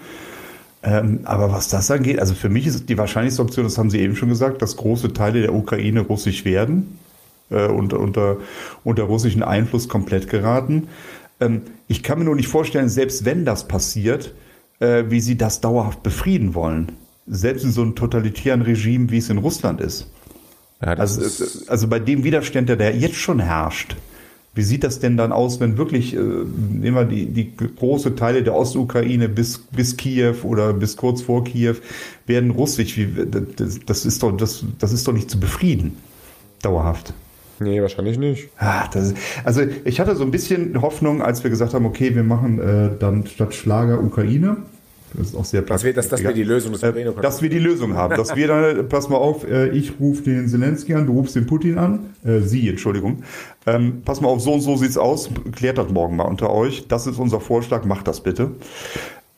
Ähm, 0.84 1.20
aber 1.24 1.50
was 1.50 1.68
das 1.68 1.90
angeht, 1.90 2.18
also 2.18 2.34
für 2.34 2.50
mich 2.50 2.66
ist 2.66 2.90
die 2.90 2.98
wahrscheinlichste 2.98 3.40
Option, 3.40 3.64
das 3.64 3.78
haben 3.78 3.88
Sie 3.88 4.00
eben 4.00 4.16
schon 4.16 4.28
gesagt, 4.28 4.60
dass 4.60 4.76
große 4.76 5.14
Teile 5.14 5.40
der 5.40 5.54
Ukraine 5.54 6.00
russisch 6.00 6.44
werden 6.44 6.98
äh, 7.50 7.66
und 7.66 7.94
unter, 7.94 8.36
unter 8.84 9.04
russischen 9.04 9.42
Einfluss 9.42 9.88
komplett 9.88 10.28
geraten. 10.28 10.88
Ähm, 11.40 11.62
ich 11.88 12.02
kann 12.02 12.18
mir 12.18 12.26
nur 12.26 12.36
nicht 12.36 12.48
vorstellen, 12.48 12.90
selbst 12.90 13.24
wenn 13.24 13.46
das 13.46 13.66
passiert, 13.66 14.34
äh, 14.78 15.04
wie 15.08 15.20
Sie 15.20 15.38
das 15.38 15.62
dauerhaft 15.62 16.02
befrieden 16.02 16.54
wollen. 16.54 16.92
Selbst 17.26 17.64
in 17.64 17.72
so 17.72 17.80
einem 17.80 17.94
totalitären 17.94 18.60
Regime, 18.60 19.10
wie 19.10 19.18
es 19.18 19.30
in 19.30 19.38
Russland 19.38 19.80
ist. 19.80 20.10
Ja, 20.82 20.88
also, 20.92 21.22
also 21.68 21.88
bei 21.88 21.98
dem 21.98 22.24
Widerstand, 22.24 22.68
der, 22.68 22.76
der 22.76 22.94
jetzt 22.94 23.16
schon 23.16 23.40
herrscht, 23.40 23.96
wie 24.54 24.62
sieht 24.62 24.84
das 24.84 25.00
denn 25.00 25.16
dann 25.16 25.32
aus, 25.32 25.58
wenn 25.58 25.76
wirklich, 25.76 26.14
äh, 26.14 26.18
nehmen 26.18 26.94
wir 26.94 27.04
die, 27.04 27.26
die 27.26 27.52
große 27.56 28.14
Teile 28.14 28.42
der 28.42 28.54
Ostukraine 28.54 29.28
bis, 29.28 29.58
bis 29.58 29.96
Kiew 29.96 30.36
oder 30.44 30.72
bis 30.72 30.96
kurz 30.96 31.22
vor 31.22 31.44
Kiew 31.44 31.76
werden 32.26 32.50
russisch? 32.50 32.96
Wie, 32.96 33.08
das, 33.26 33.80
das, 33.84 34.06
ist 34.06 34.22
doch, 34.22 34.36
das, 34.36 34.64
das 34.78 34.92
ist 34.92 35.08
doch 35.08 35.12
nicht 35.12 35.30
zu 35.30 35.40
befrieden. 35.40 35.96
Dauerhaft. 36.62 37.14
Nee, 37.60 37.80
wahrscheinlich 37.82 38.18
nicht. 38.18 38.48
Ah, 38.58 38.88
das, 38.92 39.14
also 39.44 39.62
ich 39.84 40.00
hatte 40.00 40.16
so 40.16 40.24
ein 40.24 40.30
bisschen 40.30 40.80
Hoffnung, 40.80 41.22
als 41.22 41.42
wir 41.42 41.50
gesagt 41.50 41.74
haben, 41.74 41.86
okay, 41.86 42.14
wir 42.14 42.24
machen 42.24 42.60
äh, 42.60 42.90
dann 42.98 43.26
statt 43.26 43.54
Schlager 43.54 44.02
Ukraine. 44.02 44.58
Das 45.16 45.28
ist 45.28 45.36
auch 45.36 45.44
sehr 45.44 45.62
dass 45.62 45.84
wir, 45.84 45.94
dass, 45.94 46.08
dass 46.08 46.22
wir 46.22 46.32
die 46.32 46.42
Lösung 46.42 46.72
des 46.72 46.82
äh, 46.82 47.12
Dass 47.22 47.40
wir 47.40 47.48
die 47.48 47.58
Lösung 47.58 47.94
haben. 47.94 48.16
dass 48.16 48.34
wir 48.34 48.48
dann, 48.48 48.88
pass 48.88 49.08
mal 49.08 49.16
auf, 49.16 49.48
äh, 49.48 49.68
ich 49.68 49.98
rufe 50.00 50.22
den 50.22 50.48
Zelensky 50.48 50.94
an, 50.94 51.06
du 51.06 51.12
rufst 51.12 51.36
den 51.36 51.46
Putin 51.46 51.78
an. 51.78 52.14
Äh, 52.24 52.40
Sie, 52.40 52.68
Entschuldigung. 52.68 53.22
Ähm, 53.66 54.02
pass 54.04 54.20
mal 54.20 54.28
auf, 54.28 54.40
so 54.40 54.54
und 54.54 54.60
so 54.60 54.76
sieht's 54.76 54.98
aus. 54.98 55.30
Klärt 55.52 55.78
das 55.78 55.90
morgen 55.90 56.16
mal 56.16 56.24
unter 56.24 56.50
euch. 56.50 56.88
Das 56.88 57.06
ist 57.06 57.18
unser 57.18 57.40
Vorschlag, 57.40 57.84
macht 57.84 58.08
das 58.08 58.22
bitte. 58.22 58.52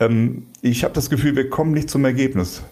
Ähm, 0.01 0.47
ich 0.63 0.85
habe 0.85 0.95
das 0.95 1.11
Gefühl, 1.11 1.37
wir 1.37 1.51
kommen 1.51 1.73
nicht 1.73 1.91
zum 1.91 2.05
Ergebnis. 2.05 2.63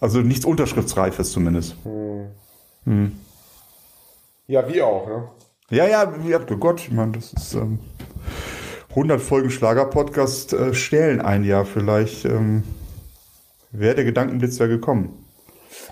Also 0.00 0.20
nichts 0.20 0.44
Unterschriftsreifes 0.44 1.32
zumindest. 1.32 1.76
Hm. 1.84 2.26
Hm. 2.84 3.12
Ja, 4.46 4.68
wie 4.72 4.82
auch, 4.82 5.06
ne? 5.06 5.28
Ja, 5.70 5.88
ja, 5.88 6.12
ja, 6.28 6.40
oh 6.48 6.56
Gott, 6.56 6.80
ich 6.80 6.92
meine, 6.92 7.12
das 7.12 7.32
ist 7.32 7.54
ähm, 7.54 7.78
100 8.94 9.20
Folgen 9.20 9.50
Schlager-Podcast 9.50 10.52
äh, 10.52 10.72
stellen 10.72 11.20
ein 11.20 11.42
Jahr. 11.42 11.64
Vielleicht 11.64 12.24
ähm, 12.26 12.62
wäre 13.72 13.96
der 13.96 14.04
Gedankenblitz 14.04 14.58
ja 14.58 14.68
gekommen. 14.68 15.24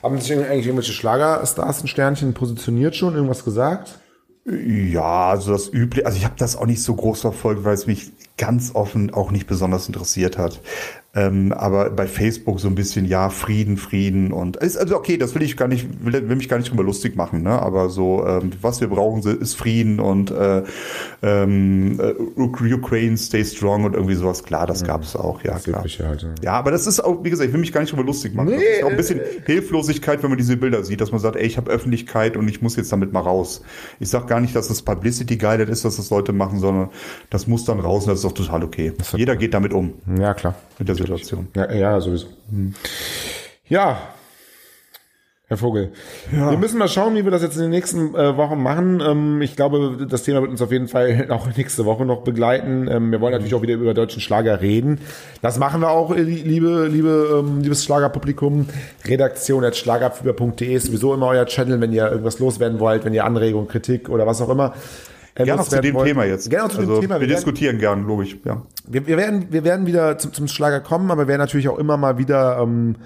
Haben 0.04 0.20
sich 0.20 0.32
eigentlich 0.32 0.66
irgendwelche 0.66 0.92
Schlagerstars 0.92 1.82
ein 1.82 1.88
Sternchen 1.88 2.32
positioniert 2.32 2.94
schon? 2.94 3.16
Irgendwas 3.16 3.44
gesagt? 3.44 3.98
Ja, 4.44 5.30
also 5.30 5.50
das 5.50 5.72
übliche, 5.72 6.06
also 6.06 6.16
ich 6.16 6.24
habe 6.24 6.36
das 6.38 6.54
auch 6.54 6.66
nicht 6.66 6.82
so 6.82 6.94
groß 6.94 7.20
verfolgt, 7.22 7.64
weil 7.64 7.74
es 7.74 7.88
mich 7.88 8.12
ganz 8.38 8.72
offen 8.74 9.12
auch 9.12 9.32
nicht 9.32 9.48
besonders 9.48 9.88
interessiert 9.88 10.38
hat. 10.38 10.60
Ähm, 11.14 11.52
aber 11.52 11.90
bei 11.90 12.06
Facebook 12.06 12.58
so 12.58 12.68
ein 12.68 12.74
bisschen, 12.74 13.04
ja, 13.04 13.28
Frieden, 13.28 13.76
Frieden 13.76 14.32
und 14.32 14.56
ist 14.56 14.78
also 14.78 14.96
okay, 14.96 15.18
das 15.18 15.34
will 15.34 15.42
ich 15.42 15.58
gar 15.58 15.68
nicht, 15.68 15.86
will, 16.02 16.26
will 16.26 16.36
mich 16.36 16.48
gar 16.48 16.56
nicht 16.56 16.70
drüber 16.70 16.84
lustig 16.84 17.16
machen, 17.16 17.42
ne? 17.42 17.60
Aber 17.60 17.90
so, 17.90 18.26
ähm, 18.26 18.50
was 18.62 18.80
wir 18.80 18.88
brauchen, 18.88 19.22
ist 19.22 19.54
Frieden 19.54 20.00
und 20.00 20.30
äh, 20.30 20.62
ähm, 21.22 22.00
äh, 22.00 22.14
Ukraine 22.40 23.18
stay 23.18 23.44
strong 23.44 23.84
und 23.84 23.94
irgendwie 23.94 24.14
sowas. 24.14 24.42
Klar, 24.42 24.66
das 24.66 24.84
gab 24.84 25.02
es 25.02 25.14
auch, 25.14 25.44
ja, 25.44 25.58
klar. 25.58 25.82
Halt, 25.82 25.98
ja. 25.98 26.34
ja. 26.42 26.52
aber 26.54 26.70
das 26.70 26.86
ist 26.86 27.00
auch, 27.00 27.22
wie 27.22 27.28
gesagt, 27.28 27.46
ich 27.46 27.52
will 27.52 27.60
mich 27.60 27.74
gar 27.74 27.82
nicht 27.82 27.92
drüber 27.92 28.04
lustig 28.04 28.34
machen. 28.34 28.48
Nee, 28.48 28.56
das 28.56 28.78
ist 28.78 28.84
auch 28.84 28.90
ein 28.90 28.96
bisschen 28.96 29.20
Hilflosigkeit, 29.44 30.22
wenn 30.22 30.30
man 30.30 30.38
diese 30.38 30.56
Bilder 30.56 30.82
sieht, 30.82 31.02
dass 31.02 31.12
man 31.12 31.20
sagt, 31.20 31.36
ey, 31.36 31.46
ich 31.46 31.58
habe 31.58 31.70
Öffentlichkeit 31.70 32.38
und 32.38 32.48
ich 32.48 32.62
muss 32.62 32.76
jetzt 32.76 32.90
damit 32.90 33.12
mal 33.12 33.20
raus. 33.20 33.62
Ich 34.00 34.08
sag 34.08 34.28
gar 34.28 34.40
nicht, 34.40 34.56
dass 34.56 34.68
das 34.68 34.80
Publicity 34.80 35.36
guided 35.36 35.68
ist, 35.68 35.84
dass 35.84 35.96
das 35.96 36.08
Leute 36.08 36.32
machen, 36.32 36.58
sondern 36.58 36.88
das 37.28 37.46
muss 37.46 37.66
dann 37.66 37.80
raus 37.80 38.04
und 38.04 38.12
das 38.12 38.20
ist 38.20 38.24
doch 38.24 38.32
total 38.32 38.64
okay. 38.64 38.94
Jeder 39.14 39.36
geht 39.36 39.52
damit 39.52 39.74
um. 39.74 39.92
Ja, 40.18 40.32
klar. 40.32 40.54
Mit 40.78 40.88
der 40.88 41.01
Situation. 41.02 41.48
Ja, 41.54 41.72
ja 41.72 42.00
sowieso. 42.00 42.26
Hm. 42.50 42.74
Ja, 43.68 43.98
Herr 45.52 45.58
Vogel. 45.58 45.92
Ja. 46.34 46.50
Wir 46.50 46.56
müssen 46.56 46.78
mal 46.78 46.88
schauen, 46.88 47.14
wie 47.14 47.24
wir 47.24 47.30
das 47.30 47.42
jetzt 47.42 47.56
in 47.56 47.62
den 47.62 47.70
nächsten 47.72 48.14
äh, 48.14 48.38
Wochen 48.38 48.62
machen. 48.62 49.02
Ähm, 49.06 49.42
ich 49.42 49.54
glaube, 49.54 50.06
das 50.08 50.22
Thema 50.22 50.40
wird 50.40 50.50
uns 50.50 50.62
auf 50.62 50.72
jeden 50.72 50.88
Fall 50.88 51.26
auch 51.30 51.46
nächste 51.54 51.84
Woche 51.84 52.06
noch 52.06 52.22
begleiten. 52.22 52.88
Ähm, 52.90 53.12
wir 53.12 53.20
wollen 53.20 53.32
natürlich 53.32 53.54
auch 53.54 53.60
wieder 53.60 53.74
über 53.74 53.92
deutschen 53.92 54.22
Schlager 54.22 54.62
reden. 54.62 55.02
Das 55.42 55.58
machen 55.58 55.82
wir 55.82 55.90
auch, 55.90 56.16
äh, 56.16 56.22
liebe, 56.22 56.88
liebe, 56.90 57.44
ähm, 57.44 57.60
liebes 57.60 57.84
Schlagerpublikum. 57.84 58.66
Redaktion 59.04 59.62
at 59.62 59.76
schlagerfieber.de 59.76 60.74
ist 60.74 60.86
sowieso 60.86 61.12
immer 61.12 61.26
euer 61.26 61.44
Channel, 61.44 61.82
wenn 61.82 61.92
ihr 61.92 62.10
irgendwas 62.10 62.38
loswerden 62.38 62.80
wollt, 62.80 63.04
wenn 63.04 63.12
ihr 63.12 63.26
Anregungen, 63.26 63.68
Kritik 63.68 64.08
oder 64.08 64.26
was 64.26 64.40
auch 64.40 64.48
immer 64.48 64.72
Gerne 65.34 65.56
noch 65.56 65.68
zu 65.68 65.80
dem 65.80 65.94
wollen. 65.94 66.06
Thema 66.06 66.24
jetzt. 66.24 66.50
Gerne 66.50 66.68
zu 66.68 66.78
also, 66.78 66.94
dem 66.94 67.00
Thema. 67.00 67.14
Wir, 67.20 67.28
wir 67.28 67.34
diskutieren 67.34 67.78
gern, 67.78 68.04
logisch. 68.04 68.36
Ja. 68.44 68.62
Wir, 68.86 69.06
wir, 69.06 69.16
werden, 69.16 69.46
wir 69.50 69.64
werden 69.64 69.86
wieder 69.86 70.18
zum, 70.18 70.32
zum 70.32 70.48
Schlager 70.48 70.80
kommen, 70.80 71.10
aber 71.10 71.22
wir 71.22 71.28
werden 71.28 71.40
natürlich 71.40 71.68
auch 71.68 71.78
immer 71.78 71.96
mal 71.96 72.18
wieder, 72.18 72.58
ähm, 72.60 72.96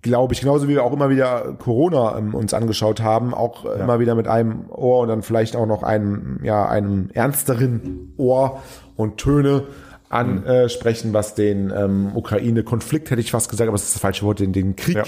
glaube 0.00 0.32
ich, 0.32 0.40
genauso 0.40 0.68
wie 0.68 0.72
wir 0.72 0.84
auch 0.84 0.92
immer 0.92 1.10
wieder 1.10 1.56
Corona 1.58 2.16
ähm, 2.16 2.34
uns 2.34 2.54
angeschaut 2.54 3.02
haben, 3.02 3.34
auch 3.34 3.64
ja. 3.64 3.74
immer 3.74 4.00
wieder 4.00 4.14
mit 4.14 4.26
einem 4.26 4.70
Ohr 4.70 5.00
und 5.00 5.08
dann 5.08 5.22
vielleicht 5.22 5.54
auch 5.54 5.66
noch 5.66 5.82
einem, 5.82 6.40
ja, 6.42 6.66
einem 6.66 7.10
ernsteren 7.12 8.14
Ohr 8.16 8.62
und 8.96 9.18
Töne 9.18 9.64
ansprechen, 10.10 11.12
was 11.12 11.34
den 11.34 11.70
ähm, 11.76 12.12
Ukraine-Konflikt, 12.14 13.10
hätte 13.10 13.20
ich 13.20 13.30
fast 13.30 13.50
gesagt, 13.50 13.68
aber 13.68 13.74
es 13.74 13.84
ist 13.84 13.96
das 13.96 14.00
falsche 14.00 14.24
Wort, 14.24 14.40
den, 14.40 14.52
den 14.52 14.74
Krieg 14.74 14.96
ja. 14.96 15.04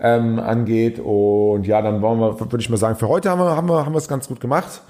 ähm, 0.00 0.40
angeht. 0.40 0.98
Und 0.98 1.66
ja, 1.66 1.80
dann 1.80 2.02
wollen 2.02 2.18
wir, 2.18 2.40
würde 2.40 2.58
ich 2.58 2.68
mal 2.68 2.76
sagen, 2.76 2.96
für 2.96 3.08
heute 3.08 3.30
haben 3.30 3.40
wir, 3.40 3.54
haben 3.56 3.68
wir, 3.68 3.86
haben 3.86 3.92
wir 3.92 3.98
es 3.98 4.08
ganz 4.08 4.26
gut 4.26 4.40
gemacht. 4.40 4.82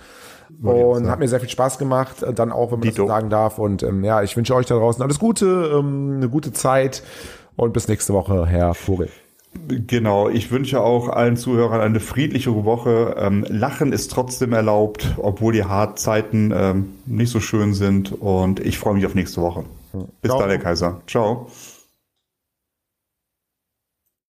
Und 0.63 1.11
hat 1.11 1.19
mir 1.19 1.29
sehr 1.29 1.41
viel 1.41 1.49
Spaß 1.49 1.79
gemacht, 1.79 2.25
dann 2.35 2.53
auch, 2.53 2.73
wenn 2.73 2.81
man 2.81 2.89
Dito. 2.89 3.03
das 3.03 3.09
sagen 3.09 3.31
darf. 3.31 3.59
Und 3.59 3.83
ähm, 3.83 4.05
ja, 4.05 4.23
ich 4.23 4.37
wünsche 4.37 4.55
euch 4.55 4.67
da 4.67 4.77
draußen 4.77 5.03
alles 5.03 5.19
Gute, 5.19 5.73
ähm, 5.75 6.15
eine 6.17 6.29
gute 6.29 6.53
Zeit 6.53 7.03
und 7.57 7.73
bis 7.73 7.89
nächste 7.89 8.13
Woche, 8.13 8.47
Herr 8.47 8.75
Vogel. 8.75 9.09
Genau, 9.69 10.29
ich 10.29 10.51
wünsche 10.51 10.81
auch 10.81 11.09
allen 11.09 11.37
Zuhörern 11.37 11.81
eine 11.81 12.01
friedliche 12.01 12.65
Woche. 12.65 13.17
Ähm, 13.19 13.45
Lachen 13.49 13.93
ist 13.93 14.11
trotzdem 14.11 14.53
erlaubt, 14.53 15.15
obwohl 15.17 15.53
die 15.53 15.65
Hartzeiten 15.65 16.53
ähm, 16.55 16.95
nicht 17.07 17.31
so 17.31 17.41
schön 17.41 17.73
sind. 17.75 18.13
Und 18.13 18.61
ich 18.61 18.79
freue 18.79 18.95
mich 18.95 19.07
auf 19.07 19.15
nächste 19.15 19.41
Woche. 19.41 19.65
Bis 20.21 20.31
Ciao. 20.31 20.41
dann, 20.41 20.49
der 20.51 20.59
Kaiser. 20.59 21.01
Ciao. 21.07 21.49